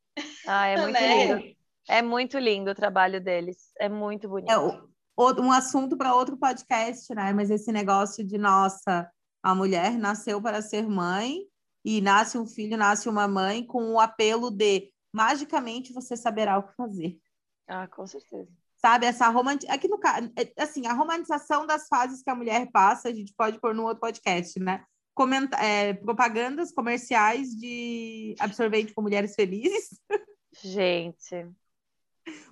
[0.46, 1.24] Ah, é muito né?
[1.24, 1.58] lindo.
[1.88, 3.72] É muito lindo o trabalho deles.
[3.78, 4.52] É muito bonito.
[4.52, 4.82] É,
[5.18, 7.32] um assunto para outro podcast, né?
[7.32, 9.10] Mas esse negócio de nossa,
[9.42, 11.40] a mulher nasceu para ser mãe
[11.84, 16.62] e nasce um filho, nasce uma mãe com o apelo de magicamente você saberá o
[16.62, 17.18] que fazer.
[17.66, 18.48] Ah, com certeza.
[18.76, 19.74] Sabe, essa romantização.
[19.74, 19.98] Aqui no
[20.36, 23.84] é, assim, a romantização das fases que a mulher passa, a gente pode pôr no
[23.84, 24.84] outro podcast, né?
[25.14, 25.56] Comenta...
[25.56, 30.00] É, propagandas comerciais de absorvente com mulheres felizes.
[30.62, 31.46] Gente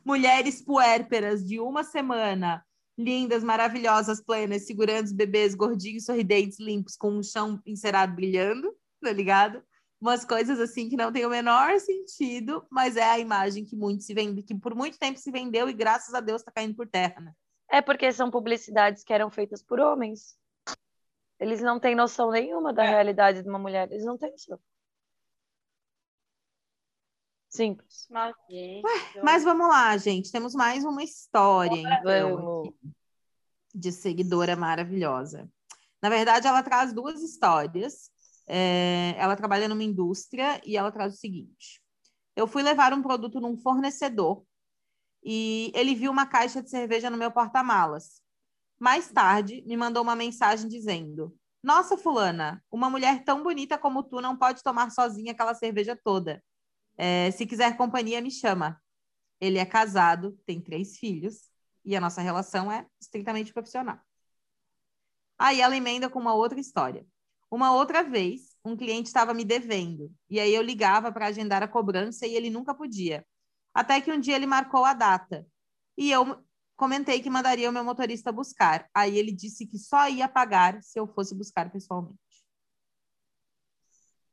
[0.04, 2.64] mulheres puérperas de uma semana,
[2.98, 9.12] lindas, maravilhosas, plenas, segurando os bebês gordinhos, sorridentes, limpos, com um chão encerado brilhando, tá
[9.12, 9.62] ligado?
[10.00, 14.02] Umas coisas assim que não tem o menor sentido, mas é a imagem que muito
[14.02, 16.86] se vende, que por muito tempo se vendeu e graças a Deus tá caindo por
[16.86, 17.32] terra, né?
[17.70, 20.36] É porque são publicidades que eram feitas por homens.
[21.38, 22.88] Eles não têm noção nenhuma da é.
[22.88, 24.58] realidade de uma mulher, eles não têm noção.
[27.56, 28.06] Simples.
[28.10, 28.82] Mas, gente,
[29.22, 30.30] Mas vamos lá, gente.
[30.30, 32.72] Temos mais uma história, então,
[33.74, 35.50] de seguidora maravilhosa.
[36.02, 38.10] Na verdade, ela traz duas histórias.
[38.46, 41.82] É, ela trabalha numa indústria e ela traz o seguinte:
[42.36, 44.44] eu fui levar um produto num fornecedor
[45.24, 48.20] e ele viu uma caixa de cerveja no meu porta-malas.
[48.78, 54.20] Mais tarde, me mandou uma mensagem dizendo: Nossa, Fulana, uma mulher tão bonita como tu
[54.20, 56.44] não pode tomar sozinha aquela cerveja toda.
[56.96, 58.80] É, se quiser companhia, me chama.
[59.40, 61.50] Ele é casado, tem três filhos
[61.84, 63.98] e a nossa relação é estritamente profissional.
[65.38, 67.06] Aí ela emenda com uma outra história.
[67.50, 71.68] Uma outra vez, um cliente estava me devendo e aí eu ligava para agendar a
[71.68, 73.24] cobrança e ele nunca podia.
[73.72, 75.46] Até que um dia ele marcou a data
[75.96, 76.42] e eu
[76.76, 78.88] comentei que mandaria o meu motorista buscar.
[78.94, 82.18] Aí ele disse que só ia pagar se eu fosse buscar pessoalmente.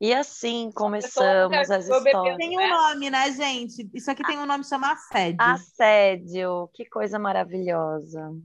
[0.04, 2.36] E assim começamos as histórias.
[2.36, 3.90] Tem um nome, né, gente?
[3.94, 5.38] Isso aqui tem um nome chama assédio.
[5.40, 8.36] Assédio, que coisa maravilhosa.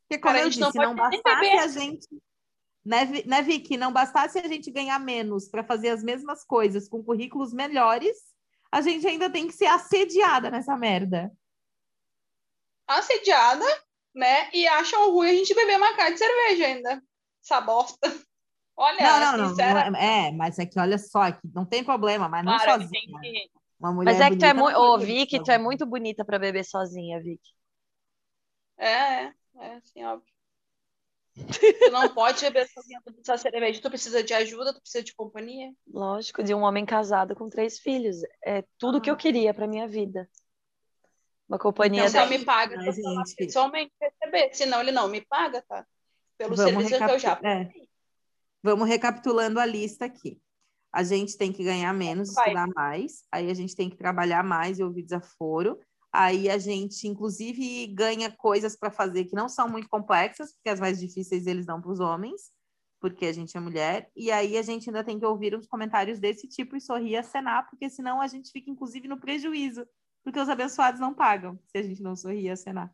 [0.00, 2.08] Porque, como Cara, a eu gente não disse, não, nem bastasse a gente.
[2.84, 3.76] Né, né, Vicky?
[3.76, 8.16] Não bastasse a gente ganhar menos para fazer as mesmas coisas com currículos melhores,
[8.72, 11.30] a gente ainda tem que ser assediada nessa merda.
[12.84, 13.64] assediada,
[14.12, 14.50] né?
[14.52, 17.00] E acham ruim a gente beber uma cara de cerveja ainda.
[17.40, 18.28] Essa bosta.
[18.82, 19.56] Olha, não, não, não.
[19.56, 22.90] não é, é, mas é que olha só, aqui não tem problema, mas não sozinha.
[22.90, 24.78] tem que- Uma mulher Mas é que tu é muito.
[24.78, 27.50] Ô, Vicky, tu é muito bonita pra beber sozinha, Vicky.
[28.78, 30.32] É, é, é assim, óbvio.
[31.34, 33.82] Tu não pode beber sozinha pra essa cerveja.
[33.82, 35.70] Tu precisa de ajuda, tu precisa de companhia.
[35.92, 38.16] Lógico, de um homem casado com três filhos.
[38.42, 40.26] É tudo que eu queria pra minha vida.
[41.46, 42.38] Uma companhia Então, Então, da...
[42.38, 42.78] me paga
[43.36, 44.54] pessoalmente receber.
[44.54, 45.86] Senão ele não me paga, tá?
[46.38, 47.68] Pelo Vamos serviço que eu já é.
[48.62, 50.40] Vamos recapitulando a lista aqui.
[50.92, 52.46] A gente tem que ganhar menos, Vai.
[52.46, 55.78] estudar mais, aí a gente tem que trabalhar mais e ouvir desaforo.
[56.12, 60.80] Aí a gente, inclusive, ganha coisas para fazer que não são muito complexas, porque as
[60.80, 62.50] mais difíceis eles dão para os homens,
[63.00, 64.10] porque a gente é mulher.
[64.16, 67.16] E aí a gente ainda tem que ouvir uns comentários desse tipo e sorrir e
[67.16, 69.86] acenar, porque senão a gente fica, inclusive, no prejuízo,
[70.24, 72.92] porque os abençoados não pagam se a gente não sorrir e acenar.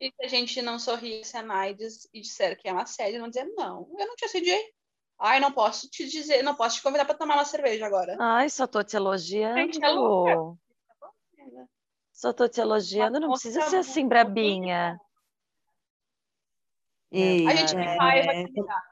[0.00, 3.20] E se a gente não sorrir, se a Naides e disser que é uma assédio,
[3.20, 4.62] não dizer, não, eu não te assediei.
[5.18, 8.16] Ai, não posso te dizer, não posso te convidar para tomar uma cerveja agora.
[8.20, 9.58] Ai, só tô te elogiando.
[9.58, 10.58] Gente, é louca.
[12.12, 14.98] Só tô te elogiando, não precisa ser assim brabinha.
[17.10, 18.82] Ei, A gente é, raiva é, de mirar.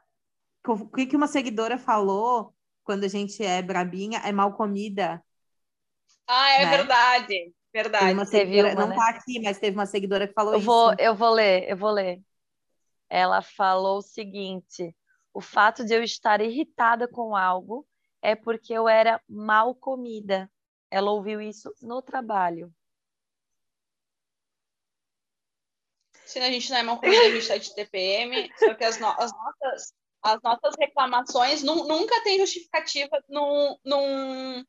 [0.67, 5.23] o que que uma seguidora falou quando a gente é brabinha é mal comida.
[6.29, 6.71] Ah, é né?
[6.77, 7.53] verdade.
[7.83, 8.15] Verdade.
[8.15, 8.97] uma Teve seguidora, uma, não né?
[8.97, 11.01] tá aqui, mas teve uma seguidora que falou Eu vou, isso.
[11.01, 12.23] eu vou ler, eu vou ler.
[13.11, 14.97] Ela falou o seguinte:
[15.35, 17.87] o fato de eu estar irritada com algo
[18.23, 20.51] é porque eu era mal comida.
[20.91, 22.73] Ela ouviu isso no trabalho.
[26.25, 28.51] Se a gente não é mal comida, a gente tá de TPM.
[28.59, 33.77] Só que as, no- as nossas, as nossas reclamações nu- nunca tem justificativa num.
[33.85, 34.65] num...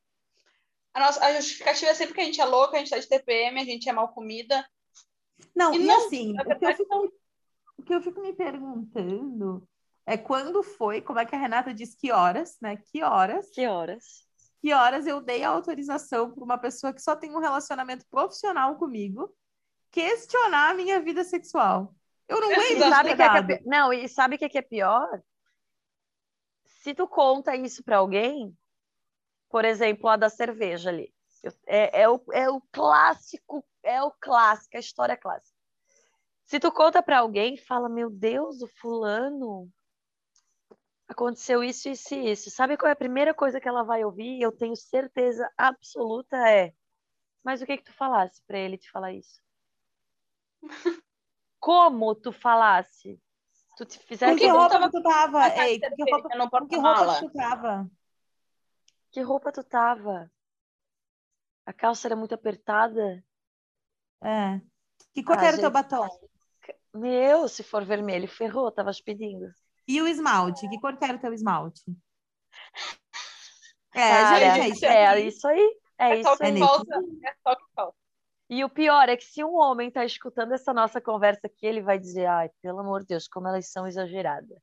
[0.97, 3.07] A, nossa, a justificativa é sempre que a gente é louca, a gente tá de
[3.07, 4.67] TPM, a gente é mal comida.
[5.55, 7.13] Não, E e, não, assim, o que, eu fico,
[7.77, 9.63] o que eu fico me perguntando
[10.07, 12.77] é quando foi, como é que a Renata diz que horas, né?
[12.77, 14.25] Que horas, Que horas?
[14.59, 18.75] que horas eu dei a autorização para uma pessoa que só tem um relacionamento profissional
[18.75, 19.31] comigo
[19.91, 21.93] questionar a minha vida sexual.
[22.27, 24.57] Eu não aguento sabe que é que é não, e sabe o que é que
[24.57, 25.21] é pior?
[26.81, 28.51] Se tu conta isso pra alguém,
[29.49, 31.13] por exemplo, a da cerveja ali.
[31.43, 35.55] Eu- É, é o, é o clássico, é o clássico, a história clássica.
[36.45, 39.69] Se tu conta pra alguém, fala, meu Deus, o fulano
[41.07, 42.49] aconteceu isso, isso e isso.
[42.51, 44.41] Sabe qual é a primeira coisa que ela vai ouvir?
[44.41, 46.73] Eu tenho certeza absoluta é.
[47.43, 49.41] Mas o que que tu falasse pra ele te falar isso?
[51.59, 53.19] Como tu falasse?
[53.77, 55.49] Tu te Com fizesse que tu roupa que tu tava?
[55.49, 57.89] com Ei, com que roupa, com que roupa que tu tava?
[59.17, 60.31] Que roupa tu tava?
[61.65, 63.25] A calça era muito apertada?
[64.21, 64.61] É.
[65.11, 66.07] Que cor Ah, era o teu batom?
[66.93, 69.47] Meu, se for vermelho, ferrou, tava pedindo.
[69.87, 70.69] E o esmalte?
[70.69, 71.81] Que cor que era o teu esmalte?
[73.95, 75.79] É, Cara, gente, é isso é isso aí.
[75.97, 76.59] É É só isso que É aí.
[76.59, 76.95] falta.
[77.23, 77.97] É só que falta.
[78.51, 81.81] E o pior é que se um homem tá escutando essa nossa conversa aqui, ele
[81.81, 84.59] vai dizer, ai, pelo amor de Deus, como elas são exageradas.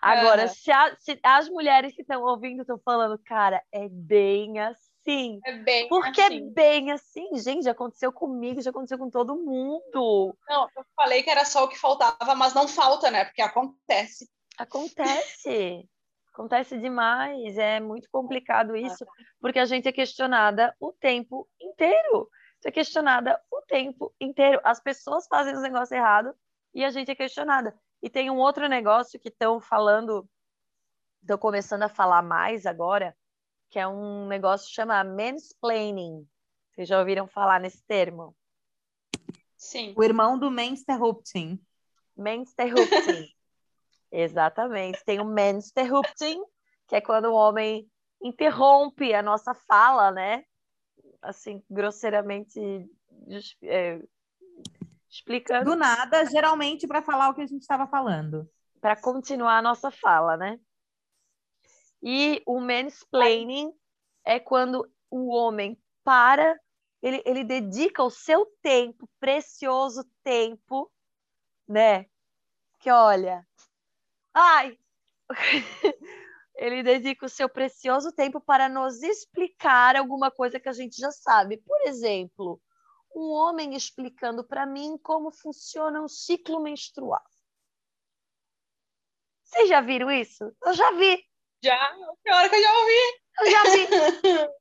[0.00, 0.48] Agora, Aham.
[0.48, 5.40] se, a- se as mulheres que estão ouvindo estão falando, cara, é bem assim.
[5.44, 6.48] É bem Porque assim.
[6.48, 10.36] é bem assim, gente, já aconteceu comigo, já aconteceu com todo mundo.
[10.48, 13.24] Não, eu falei que era só o que faltava, mas não falta, né?
[13.24, 14.28] Porque acontece.
[14.58, 15.88] Acontece.
[16.32, 19.04] Acontece demais, é muito complicado isso,
[19.40, 22.30] porque a gente é questionada o tempo inteiro.
[22.58, 24.60] Você é questionada o tempo inteiro.
[24.64, 26.32] As pessoas fazem os negócios errados
[26.72, 27.74] e a gente é questionada.
[28.02, 30.28] E tem um outro negócio que estão falando,
[31.20, 33.16] estão começando a falar mais agora,
[33.68, 36.26] que é um negócio que chama mansplaining.
[36.70, 38.34] Vocês já ouviram falar nesse termo?
[39.56, 39.92] Sim.
[39.96, 41.60] O irmão do Mensterrupting.
[42.16, 43.28] Mensterrupting.
[44.10, 45.04] Exatamente.
[45.04, 46.42] Tem o Mensterrupting,
[46.88, 47.86] que é quando o homem
[48.22, 50.44] interrompe a nossa fala, né?
[51.20, 52.88] Assim, grosseiramente
[53.62, 54.00] é,
[55.10, 55.64] explicando.
[55.64, 58.48] Do nada, geralmente para falar o que a gente estava falando.
[58.80, 60.58] Para continuar a nossa fala, né?
[62.02, 63.72] E o mansplaining
[64.24, 66.58] é quando o homem para,
[67.02, 70.90] ele, ele dedica o seu tempo, precioso tempo,
[71.68, 72.06] né?
[72.78, 73.46] Que olha,
[74.32, 74.78] ai,
[76.54, 81.10] ele dedica o seu precioso tempo para nos explicar alguma coisa que a gente já
[81.10, 81.58] sabe.
[81.58, 82.60] Por exemplo,
[83.14, 87.22] um homem explicando para mim como funciona um ciclo menstrual.
[89.44, 90.54] Vocês já viram isso?
[90.64, 91.24] Eu já vi.
[91.62, 93.20] Já, tem hora que eu já ouvi.
[93.38, 93.86] Eu já vi.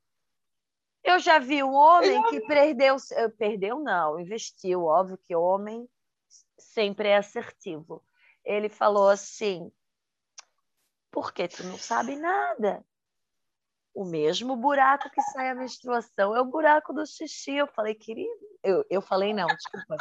[1.04, 5.88] eu já vi um homem que perdeu, eh, perdeu não, investiu, óbvio que homem
[6.58, 8.04] sempre é assertivo.
[8.44, 9.72] Ele falou assim:
[11.12, 12.84] "Porque tu não sabe nada?
[13.94, 17.56] O mesmo buraco que sai a menstruação é o buraco do xixi".
[17.56, 18.30] Eu falei: "Querido,
[18.64, 19.98] eu, eu falei não, desculpa.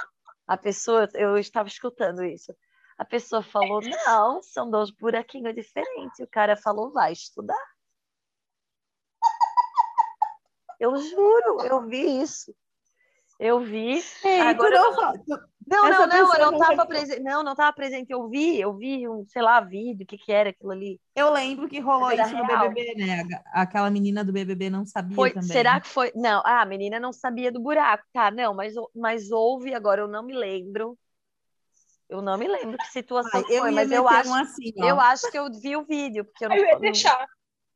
[0.47, 2.55] A pessoa, eu estava escutando isso.
[2.97, 6.18] A pessoa falou: não, são dois buraquinhos diferentes.
[6.20, 7.57] O cara falou: vai estudar.
[10.80, 12.55] Eu juro, eu vi isso.
[13.39, 14.03] Eu vi.
[14.24, 17.20] Ei, agora não, eu não, não, não, não, eu não estava presente.
[17.20, 18.10] Não, não estava presente.
[18.10, 21.00] Eu vi, eu vi um, sei lá, vídeo, o que, que era aquilo ali.
[21.14, 22.68] Eu lembro que rolou Era isso no real.
[22.70, 23.28] BBB, né?
[23.52, 25.48] Aquela menina do BBB não sabia Foi, também.
[25.48, 26.10] será que foi?
[26.14, 28.04] Não, ah, a menina não sabia do buraco.
[28.12, 30.98] Tá, não, mas, mas houve, agora eu não me lembro.
[32.08, 34.98] Eu não me lembro que situação Ai, eu foi, mas eu acho, um assim, eu
[34.98, 36.56] acho que eu vi o vídeo, porque eu não.
[36.56, 37.26] Eu ia deixar.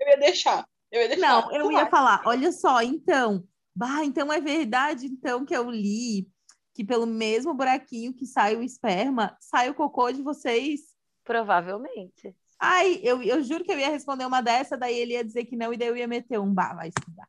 [0.00, 0.66] Eu ia deixar.
[0.90, 1.28] Eu ia deixar.
[1.28, 6.26] Não, eu ia falar, olha só, então, bah, então é verdade, então, que eu li
[6.74, 10.80] que pelo mesmo buraquinho que sai o esperma, sai o cocô de vocês.
[11.24, 12.34] Provavelmente.
[12.58, 15.56] Ai, eu, eu juro que eu ia responder uma dessa, daí ele ia dizer que
[15.56, 17.28] não, e daí eu ia meter um, bah, vai estudar.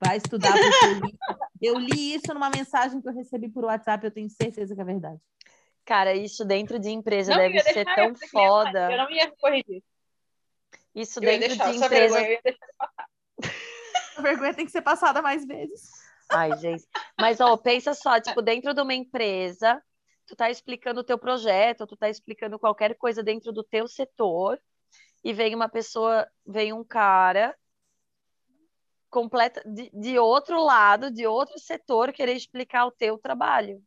[0.00, 1.18] Vai estudar, porque eu li,
[1.62, 4.84] eu li isso numa mensagem que eu recebi por WhatsApp, eu tenho certeza que é
[4.84, 5.20] verdade.
[5.84, 8.90] Cara, isso dentro de empresa Não, deve ser tão foda.
[8.90, 9.82] Eu não ia corrigir.
[10.92, 11.88] Isso Eu dentro de empresa.
[11.88, 12.26] vergonha.
[12.26, 12.92] Eu ia deixar.
[14.16, 15.90] A vergonha tem que ser passada mais vezes.
[16.30, 16.84] Ai, gente.
[17.18, 19.82] Mas, ó, pensa só, tipo, dentro de uma empresa,
[20.26, 24.60] tu tá explicando o teu projeto, tu tá explicando qualquer coisa dentro do teu setor,
[25.22, 27.56] e vem uma pessoa, vem um cara
[29.10, 33.82] completa de, de outro lado, de outro setor, querer explicar o teu trabalho.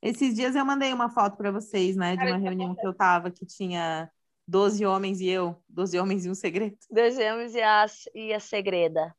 [0.00, 3.30] Esses dias eu mandei uma foto para vocês, né, de uma reunião que eu tava,
[3.30, 4.10] que tinha
[4.48, 6.76] 12 homens e eu, 12 homens e um segredo.
[6.90, 9.14] Desejamos e a, e a segreda.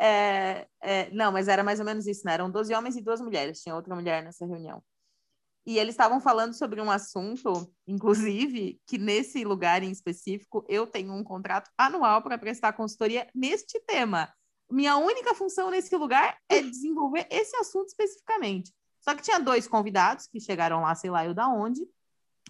[0.00, 2.34] É, é, não, mas era mais ou menos isso, né?
[2.34, 4.82] Eram 12 homens e duas mulheres, tinha outra mulher nessa reunião.
[5.64, 7.52] E eles estavam falando sobre um assunto,
[7.86, 13.78] inclusive, que nesse lugar em específico eu tenho um contrato anual para prestar consultoria neste
[13.80, 14.32] tema.
[14.68, 18.72] Minha única função nesse lugar é desenvolver esse assunto especificamente.
[19.00, 21.80] Só que tinha dois convidados que chegaram lá, sei lá eu da onde,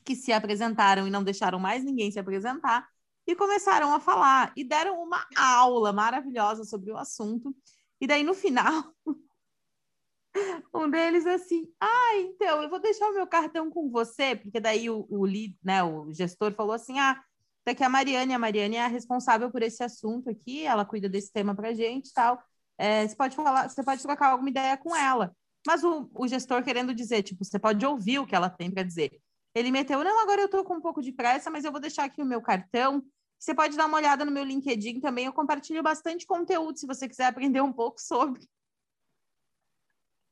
[0.04, 2.88] que se apresentaram e não deixaram mais ninguém se apresentar
[3.26, 7.54] e começaram a falar e deram uma aula maravilhosa sobre o assunto.
[8.00, 8.92] E daí no final,
[10.74, 14.90] um deles assim, ah, então eu vou deixar o meu cartão com você, porque daí
[14.90, 17.22] o, o lead, né, o gestor falou assim, ah,
[17.64, 21.32] daqui a Mariane, a Mariane é a responsável por esse assunto aqui, ela cuida desse
[21.32, 22.42] tema pra gente e tal.
[22.76, 25.34] É, você pode falar, você pode trocar alguma ideia com ela.
[25.66, 28.82] Mas o, o gestor querendo dizer, tipo, você pode ouvir o que ela tem para
[28.82, 29.20] dizer.
[29.54, 32.04] Ele meteu, não, agora eu tô com um pouco de pressa, mas eu vou deixar
[32.04, 33.04] aqui o meu cartão.
[33.38, 37.08] Você pode dar uma olhada no meu LinkedIn também, eu compartilho bastante conteúdo se você
[37.08, 38.48] quiser aprender um pouco sobre.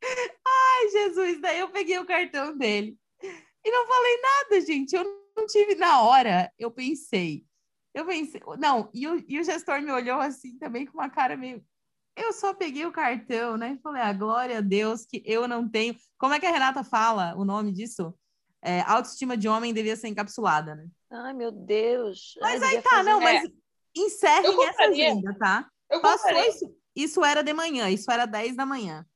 [0.46, 2.96] Ai, Jesus, daí eu peguei o cartão dele.
[3.64, 4.94] E não falei nada, gente.
[4.94, 5.04] Eu
[5.36, 7.44] não tive na hora, eu pensei.
[7.92, 11.36] Eu pensei, não, e o, e o gestor me olhou assim também com uma cara
[11.36, 11.64] meio.
[12.16, 13.72] Eu só peguei o cartão, né?
[13.72, 15.96] E falei, ah, glória a Deus que eu não tenho.
[16.18, 18.14] Como é que a Renata fala o nome disso?
[18.62, 20.86] É, autoestima de homem devia ser encapsulada, né?
[21.10, 22.34] Ai, meu Deus.
[22.40, 23.50] Mas Ai, aí tá, fazer- não, mas
[23.96, 25.68] encerrem Eu essa agenda, tá?
[25.90, 26.76] Eu Passou isso.
[26.94, 29.06] Isso era de manhã, isso era 10 da manhã.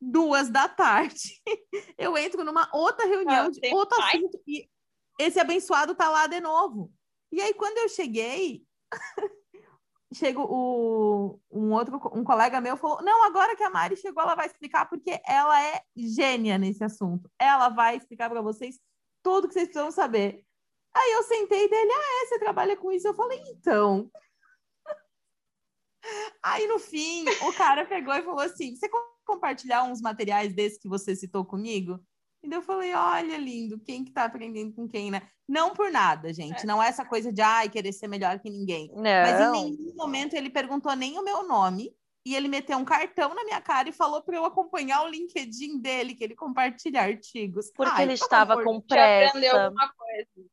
[0.00, 1.40] Duas da tarde.
[1.98, 4.14] Eu entro numa outra reunião Ah, de outro mais?
[4.14, 4.68] assunto e
[5.18, 6.92] esse abençoado tá lá de novo.
[7.30, 8.64] E aí, quando eu cheguei,
[10.12, 14.34] chega o, um outro um colega meu falou: Não, agora que a Mari chegou, ela
[14.34, 17.30] vai explicar, porque ela é gênia nesse assunto.
[17.38, 18.78] Ela vai explicar para vocês
[19.22, 20.44] tudo que vocês precisam saber.
[20.94, 23.08] Aí eu sentei dele: Ah, é, você trabalha com isso?
[23.08, 24.10] Eu falei: Então.
[26.42, 28.88] Aí no fim, o cara pegou e falou assim: Você
[29.24, 32.00] compartilhar uns materiais desses que você citou comigo?
[32.44, 35.22] E eu falei, olha, lindo, quem que tá aprendendo com quem, né?
[35.48, 36.64] Não por nada, gente.
[36.64, 36.66] É.
[36.66, 38.90] Não é essa coisa de, ai, querer ser melhor que ninguém.
[38.96, 39.02] Não.
[39.02, 41.94] Mas em nenhum momento ele perguntou nem o meu nome.
[42.24, 45.78] E ele meteu um cartão na minha cara e falou para eu acompanhar o LinkedIn
[45.80, 47.70] dele, que ele compartilha artigos.
[47.74, 49.28] Porque ai, ele estava favor, com pressa.
[49.28, 50.50] aprendeu alguma coisa.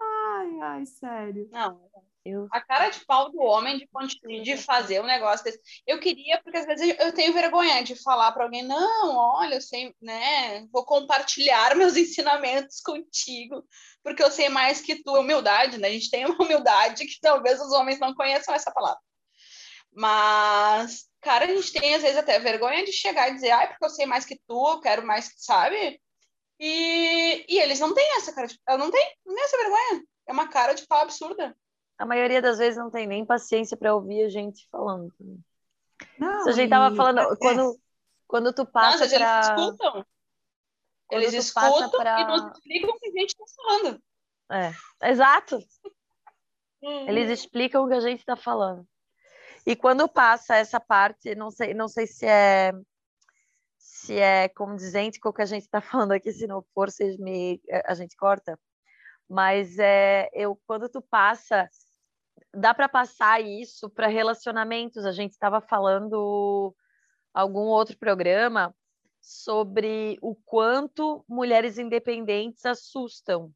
[0.00, 1.48] Ai, ai, sério.
[1.50, 1.80] Não,
[2.24, 2.46] eu...
[2.50, 5.60] A cara de pau do homem de, de fazer um negócio desse.
[5.86, 9.60] Eu queria, porque às vezes eu tenho vergonha de falar para alguém, não, olha, eu
[9.60, 10.66] sei, né?
[10.72, 13.64] Vou compartilhar meus ensinamentos contigo,
[14.02, 15.18] porque eu sei mais que tu.
[15.18, 15.88] Humildade, né?
[15.88, 19.00] A gente tem uma humildade que talvez os homens não conheçam essa palavra.
[19.92, 23.84] Mas, cara, a gente tem às vezes até vergonha de chegar e dizer, ai, porque
[23.84, 26.00] eu sei mais que tu, eu quero mais, sabe?
[26.60, 28.58] E, e eles não têm essa cara de.
[28.68, 30.04] Não tenho, não tem essa vergonha.
[30.26, 31.56] É uma cara de pau absurda
[31.98, 35.12] a maioria das vezes não tem nem paciência para ouvir a gente falando.
[36.16, 37.36] Não, Se a gente tava falando, é...
[37.36, 37.80] quando,
[38.26, 39.34] quando tu passa Nossa, pra...
[39.34, 40.06] eles escutam.
[41.08, 42.20] Quando eles escutam pra...
[42.20, 44.02] e nos explicam o que a gente está falando.
[44.50, 45.58] É, exato.
[46.80, 47.08] Hum.
[47.08, 48.86] Eles explicam o que a gente está falando.
[49.68, 52.72] E quando passa essa parte, não sei, não sei se é
[53.76, 57.18] se é condizente com o que a gente está falando aqui, se não for, vocês
[57.18, 58.58] me, a gente corta.
[59.28, 61.68] Mas é, eu, quando tu passa
[62.54, 65.04] dá para passar isso para relacionamentos.
[65.04, 66.74] A gente estava falando
[67.34, 68.74] algum outro programa
[69.20, 73.52] sobre o quanto mulheres independentes assustam.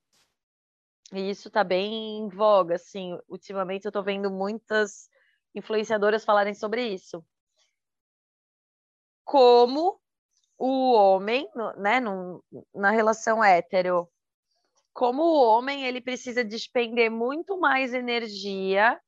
[1.11, 3.19] E isso está bem em voga, assim.
[3.27, 5.09] Ultimamente eu estou vendo muitas
[5.55, 7.25] influenciadoras falarem sobre isso.
[9.25, 10.01] Como
[10.59, 12.45] o homem, né, no,
[12.75, 14.09] na relação hétero,
[14.93, 19.01] como o homem ele precisa despender muito mais energia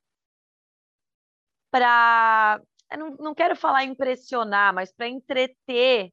[1.70, 2.61] para
[2.97, 6.12] não, não quero falar impressionar, mas para entreter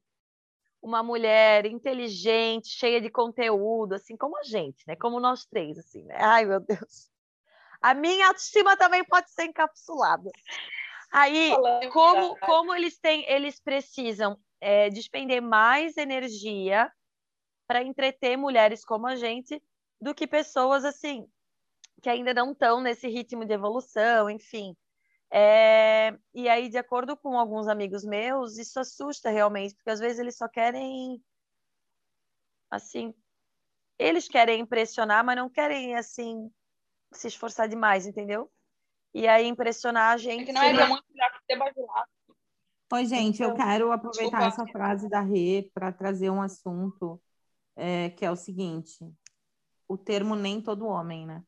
[0.82, 4.96] uma mulher inteligente, cheia de conteúdo, assim como a gente, né?
[4.96, 6.16] Como nós três, assim, né?
[6.20, 7.12] Ai, meu Deus.
[7.82, 10.30] A minha autoestima também pode ser encapsulada.
[11.12, 11.52] Aí,
[11.92, 16.92] como, como eles têm, eles precisam é, despender mais energia
[17.68, 19.62] para entreter mulheres como a gente
[20.00, 21.28] do que pessoas assim
[22.02, 24.76] que ainda não estão nesse ritmo de evolução, enfim.
[25.30, 30.20] É, e aí, de acordo com alguns amigos meus, isso assusta realmente, porque às vezes
[30.20, 31.24] eles só querem,
[32.70, 33.14] assim,
[33.98, 36.52] eles querem impressionar, mas não querem, assim,
[37.12, 38.50] se esforçar demais, entendeu?
[39.14, 40.44] E aí, impressionar a gente.
[40.44, 42.10] É que não é muito melhor que ter bajulado.
[42.94, 44.64] Oi, gente, eu então, quero aproveitar Desculpa.
[44.64, 47.22] essa frase da Rê para trazer um assunto
[47.76, 49.10] é, que é o seguinte:
[49.88, 51.44] o termo nem todo homem, né?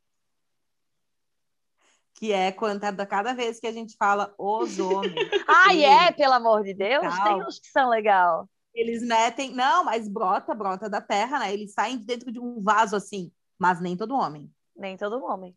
[2.15, 5.13] Que é quando a cada vez que a gente fala os homens.
[5.67, 8.47] Ai, é, pelo amor de Deus, tal, tem uns que são legal.
[8.73, 11.53] Eles metem, não, mas brota, brota da terra, né?
[11.53, 14.49] Eles saem dentro de um vaso assim, mas nem todo homem.
[14.75, 15.55] Nem todo homem.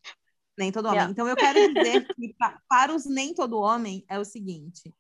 [0.56, 0.98] Nem todo homem.
[0.98, 1.12] Yeah.
[1.12, 2.34] Então eu quero dizer que
[2.68, 4.94] para os nem todo homem é o seguinte: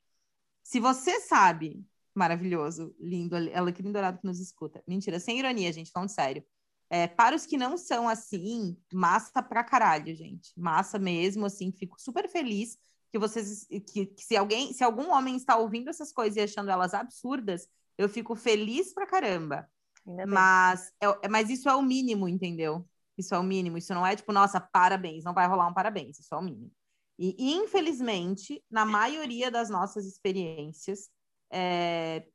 [0.62, 4.82] se você sabe, maravilhoso, lindo, ela que dourado que nos escuta.
[4.86, 6.44] Mentira, sem ironia, gente, falando sério.
[6.88, 10.52] É, para os que não são assim, massa pra caralho, gente.
[10.56, 12.78] Massa mesmo, assim, fico super feliz
[13.10, 13.66] que vocês.
[13.92, 17.68] Que, que, se alguém, se algum homem está ouvindo essas coisas e achando elas absurdas,
[17.98, 19.68] eu fico feliz pra caramba.
[20.28, 22.86] Mas, é, mas isso é o mínimo, entendeu?
[23.16, 23.78] Isso é o mínimo.
[23.78, 26.70] Isso não é tipo, nossa, parabéns, não vai rolar um parabéns, isso é o mínimo.
[27.18, 31.08] E, infelizmente, na maioria das nossas experiências,
[31.50, 32.26] é,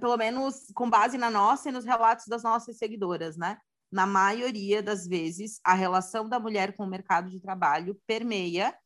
[0.00, 3.58] pelo menos com base na nossa e nos relatos das nossas seguidoras, né?
[3.90, 8.76] Na maioria das vezes, a relação da mulher com o mercado de trabalho permeia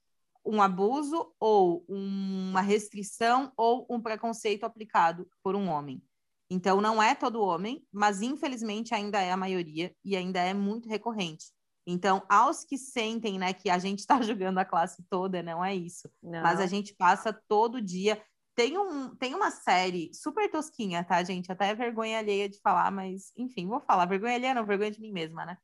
[0.44, 6.02] um abuso ou uma restrição ou um preconceito aplicado por um homem.
[6.50, 10.88] Então, não é todo homem, mas infelizmente ainda é a maioria e ainda é muito
[10.88, 11.46] recorrente.
[11.86, 15.74] Então, aos que sentem né, que a gente está julgando a classe toda, não é
[15.74, 16.10] isso.
[16.22, 16.42] Não.
[16.42, 18.20] Mas a gente passa todo dia.
[18.54, 21.50] Tem, um, tem uma série super tosquinha, tá, gente?
[21.50, 24.06] Até é vergonha alheia de falar, mas enfim, vou falar.
[24.06, 25.56] Vergonha alheia não, vergonha de mim mesma, né?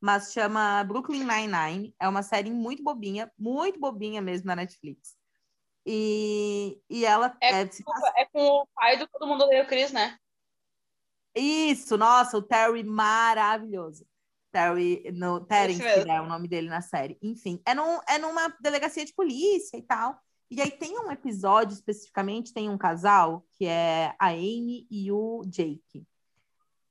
[0.00, 1.94] Mas chama Brooklyn Nine-Nine.
[2.00, 5.14] É uma série muito bobinha, muito bobinha mesmo na Netflix.
[5.86, 7.36] E, e ela.
[7.40, 7.70] É, é,
[8.16, 10.18] é com o pai do Todo Mundo Odeia o Chris, né?
[11.34, 14.06] Isso, nossa, o Terry maravilhoso.
[14.50, 17.16] Terry, no Terence, que é o nome dele na série.
[17.22, 20.18] Enfim, é, num, é numa delegacia de polícia e tal.
[20.50, 25.44] E aí tem um episódio especificamente, tem um casal, que é a Amy e o
[25.46, 26.04] Jake,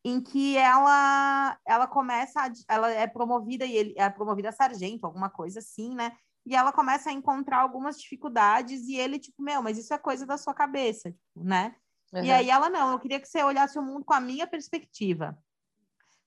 [0.06, 5.06] em que ela ela começa, a, ela é promovida e ele é promovida a sargento,
[5.06, 6.14] alguma coisa assim, né?
[6.46, 10.26] E ela começa a encontrar algumas dificuldades e ele tipo, meu, mas isso é coisa
[10.26, 11.76] da sua cabeça, tipo, né?
[12.12, 12.24] Uhum.
[12.24, 15.38] E aí ela não, eu queria que você olhasse o mundo com a minha perspectiva.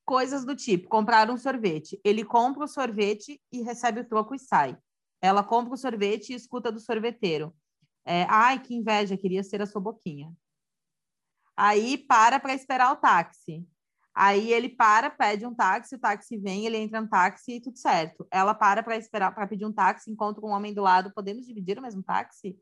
[0.04, 2.00] Coisas do tipo, comprar um sorvete.
[2.04, 4.76] Ele compra o sorvete e recebe o troco e sai.
[5.20, 7.54] Ela compra o sorvete e escuta do sorveteiro.
[8.04, 10.32] É, Ai, que inveja, queria ser a sua boquinha.
[11.56, 13.66] Aí para para esperar o táxi.
[14.14, 17.78] Aí ele para, pede um táxi, o táxi vem, ele entra no táxi e tudo
[17.78, 18.26] certo.
[18.30, 21.78] Ela para para esperar para pedir um táxi, encontra um homem do lado, podemos dividir
[21.78, 22.58] o mesmo táxi?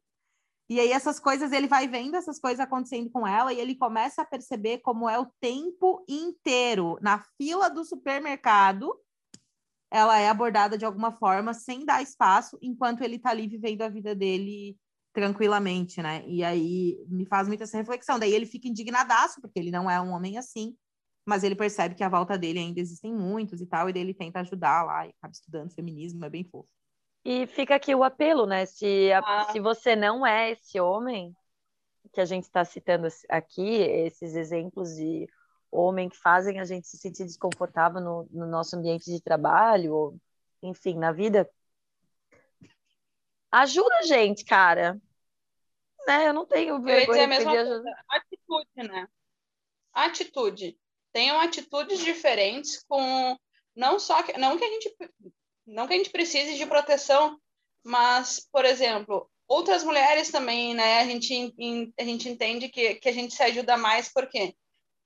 [0.71, 4.23] E aí essas coisas, ele vai vendo essas coisas acontecendo com ela e ele começa
[4.23, 8.97] a perceber como é o tempo inteiro na fila do supermercado
[9.91, 13.89] ela é abordada de alguma forma sem dar espaço, enquanto ele está ali vivendo a
[13.89, 14.79] vida dele
[15.12, 16.25] tranquilamente, né?
[16.29, 18.18] E aí me faz muita essa reflexão.
[18.18, 20.77] Daí ele fica indignadaço, porque ele não é um homem assim,
[21.27, 24.14] mas ele percebe que à volta dele ainda existem muitos e tal, e daí ele
[24.14, 26.68] tenta ajudar lá e acaba estudando feminismo, é bem fofo.
[27.25, 28.64] E fica aqui o apelo, né?
[28.66, 29.53] Se, a, ah.
[29.53, 31.35] se você não é esse homem
[32.12, 35.29] que a gente está citando aqui, esses exemplos de
[35.71, 40.16] homem que fazem a gente se sentir desconfortável no, no nosso ambiente de trabalho, ou,
[40.62, 41.49] enfim, na vida.
[43.51, 45.01] Ajuda a gente, cara.
[46.07, 46.29] Né?
[46.29, 48.05] Eu não tenho vergonha de pedir ajuda.
[48.09, 49.09] Atitude, né?
[49.93, 50.79] Atitude.
[51.12, 53.37] Tenham atitudes diferentes com
[53.75, 54.97] não só que, não que a gente
[55.71, 57.39] não que a gente precise de proteção,
[57.83, 61.01] mas, por exemplo, outras mulheres também, né?
[61.01, 61.55] A gente,
[61.99, 64.55] a gente entende que, que a gente se ajuda mais porque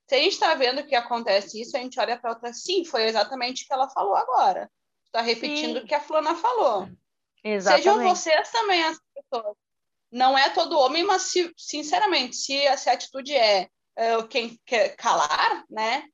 [0.07, 3.05] se a gente está vendo que acontece isso, a gente olha para outra, sim, foi
[3.05, 4.71] exatamente o que ela falou agora.
[5.07, 6.89] Está repetindo o que a Flana falou.
[7.43, 7.85] Exatamente.
[7.85, 9.57] Sejam vocês também as pessoas.
[10.11, 15.65] Não é todo homem, mas se, sinceramente, se essa atitude é uh, quem quer calar,
[15.71, 16.05] né?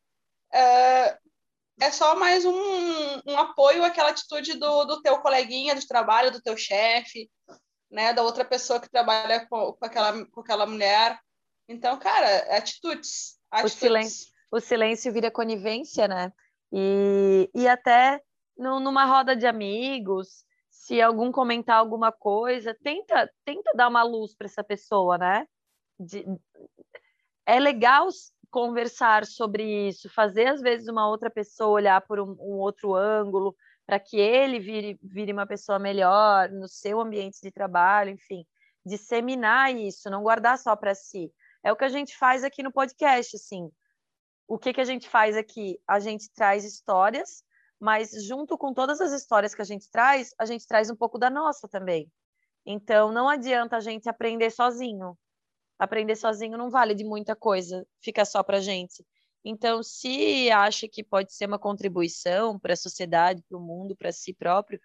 [0.53, 1.20] Uh,
[1.81, 2.53] é só mais um,
[3.27, 7.31] um apoio àquela atitude do, do teu coleguinha de trabalho, do teu chefe,
[7.91, 8.13] né?
[8.13, 11.19] Da outra pessoa que trabalha com, com, aquela, com aquela mulher.
[11.69, 16.33] Então, cara, atitudes o silêncio, o silêncio vira conivência, né?
[16.73, 18.23] E, e até
[18.57, 24.37] no, numa roda de amigos, se algum comentar alguma coisa, tenta, tenta dar uma luz
[24.37, 25.47] para essa pessoa, né?
[25.99, 26.25] De,
[27.45, 28.09] é legal
[28.51, 33.55] conversar sobre isso, fazer às vezes uma outra pessoa olhar por um, um outro ângulo,
[33.87, 38.45] para que ele vire, vire uma pessoa melhor no seu ambiente de trabalho, enfim,
[38.85, 41.33] disseminar isso, não guardar só para si.
[41.63, 43.71] É o que a gente faz aqui no podcast, assim.
[44.49, 45.79] O que, que a gente faz aqui?
[45.87, 47.45] A gente traz histórias,
[47.79, 51.19] mas junto com todas as histórias que a gente traz, a gente traz um pouco
[51.19, 52.11] da nossa também.
[52.65, 55.17] Então, não adianta a gente aprender sozinho.
[55.81, 59.03] Aprender sozinho não vale de muita coisa, fica só para gente.
[59.43, 64.13] Então, se acha que pode ser uma contribuição para a sociedade, para o mundo, para
[64.13, 64.79] si próprio,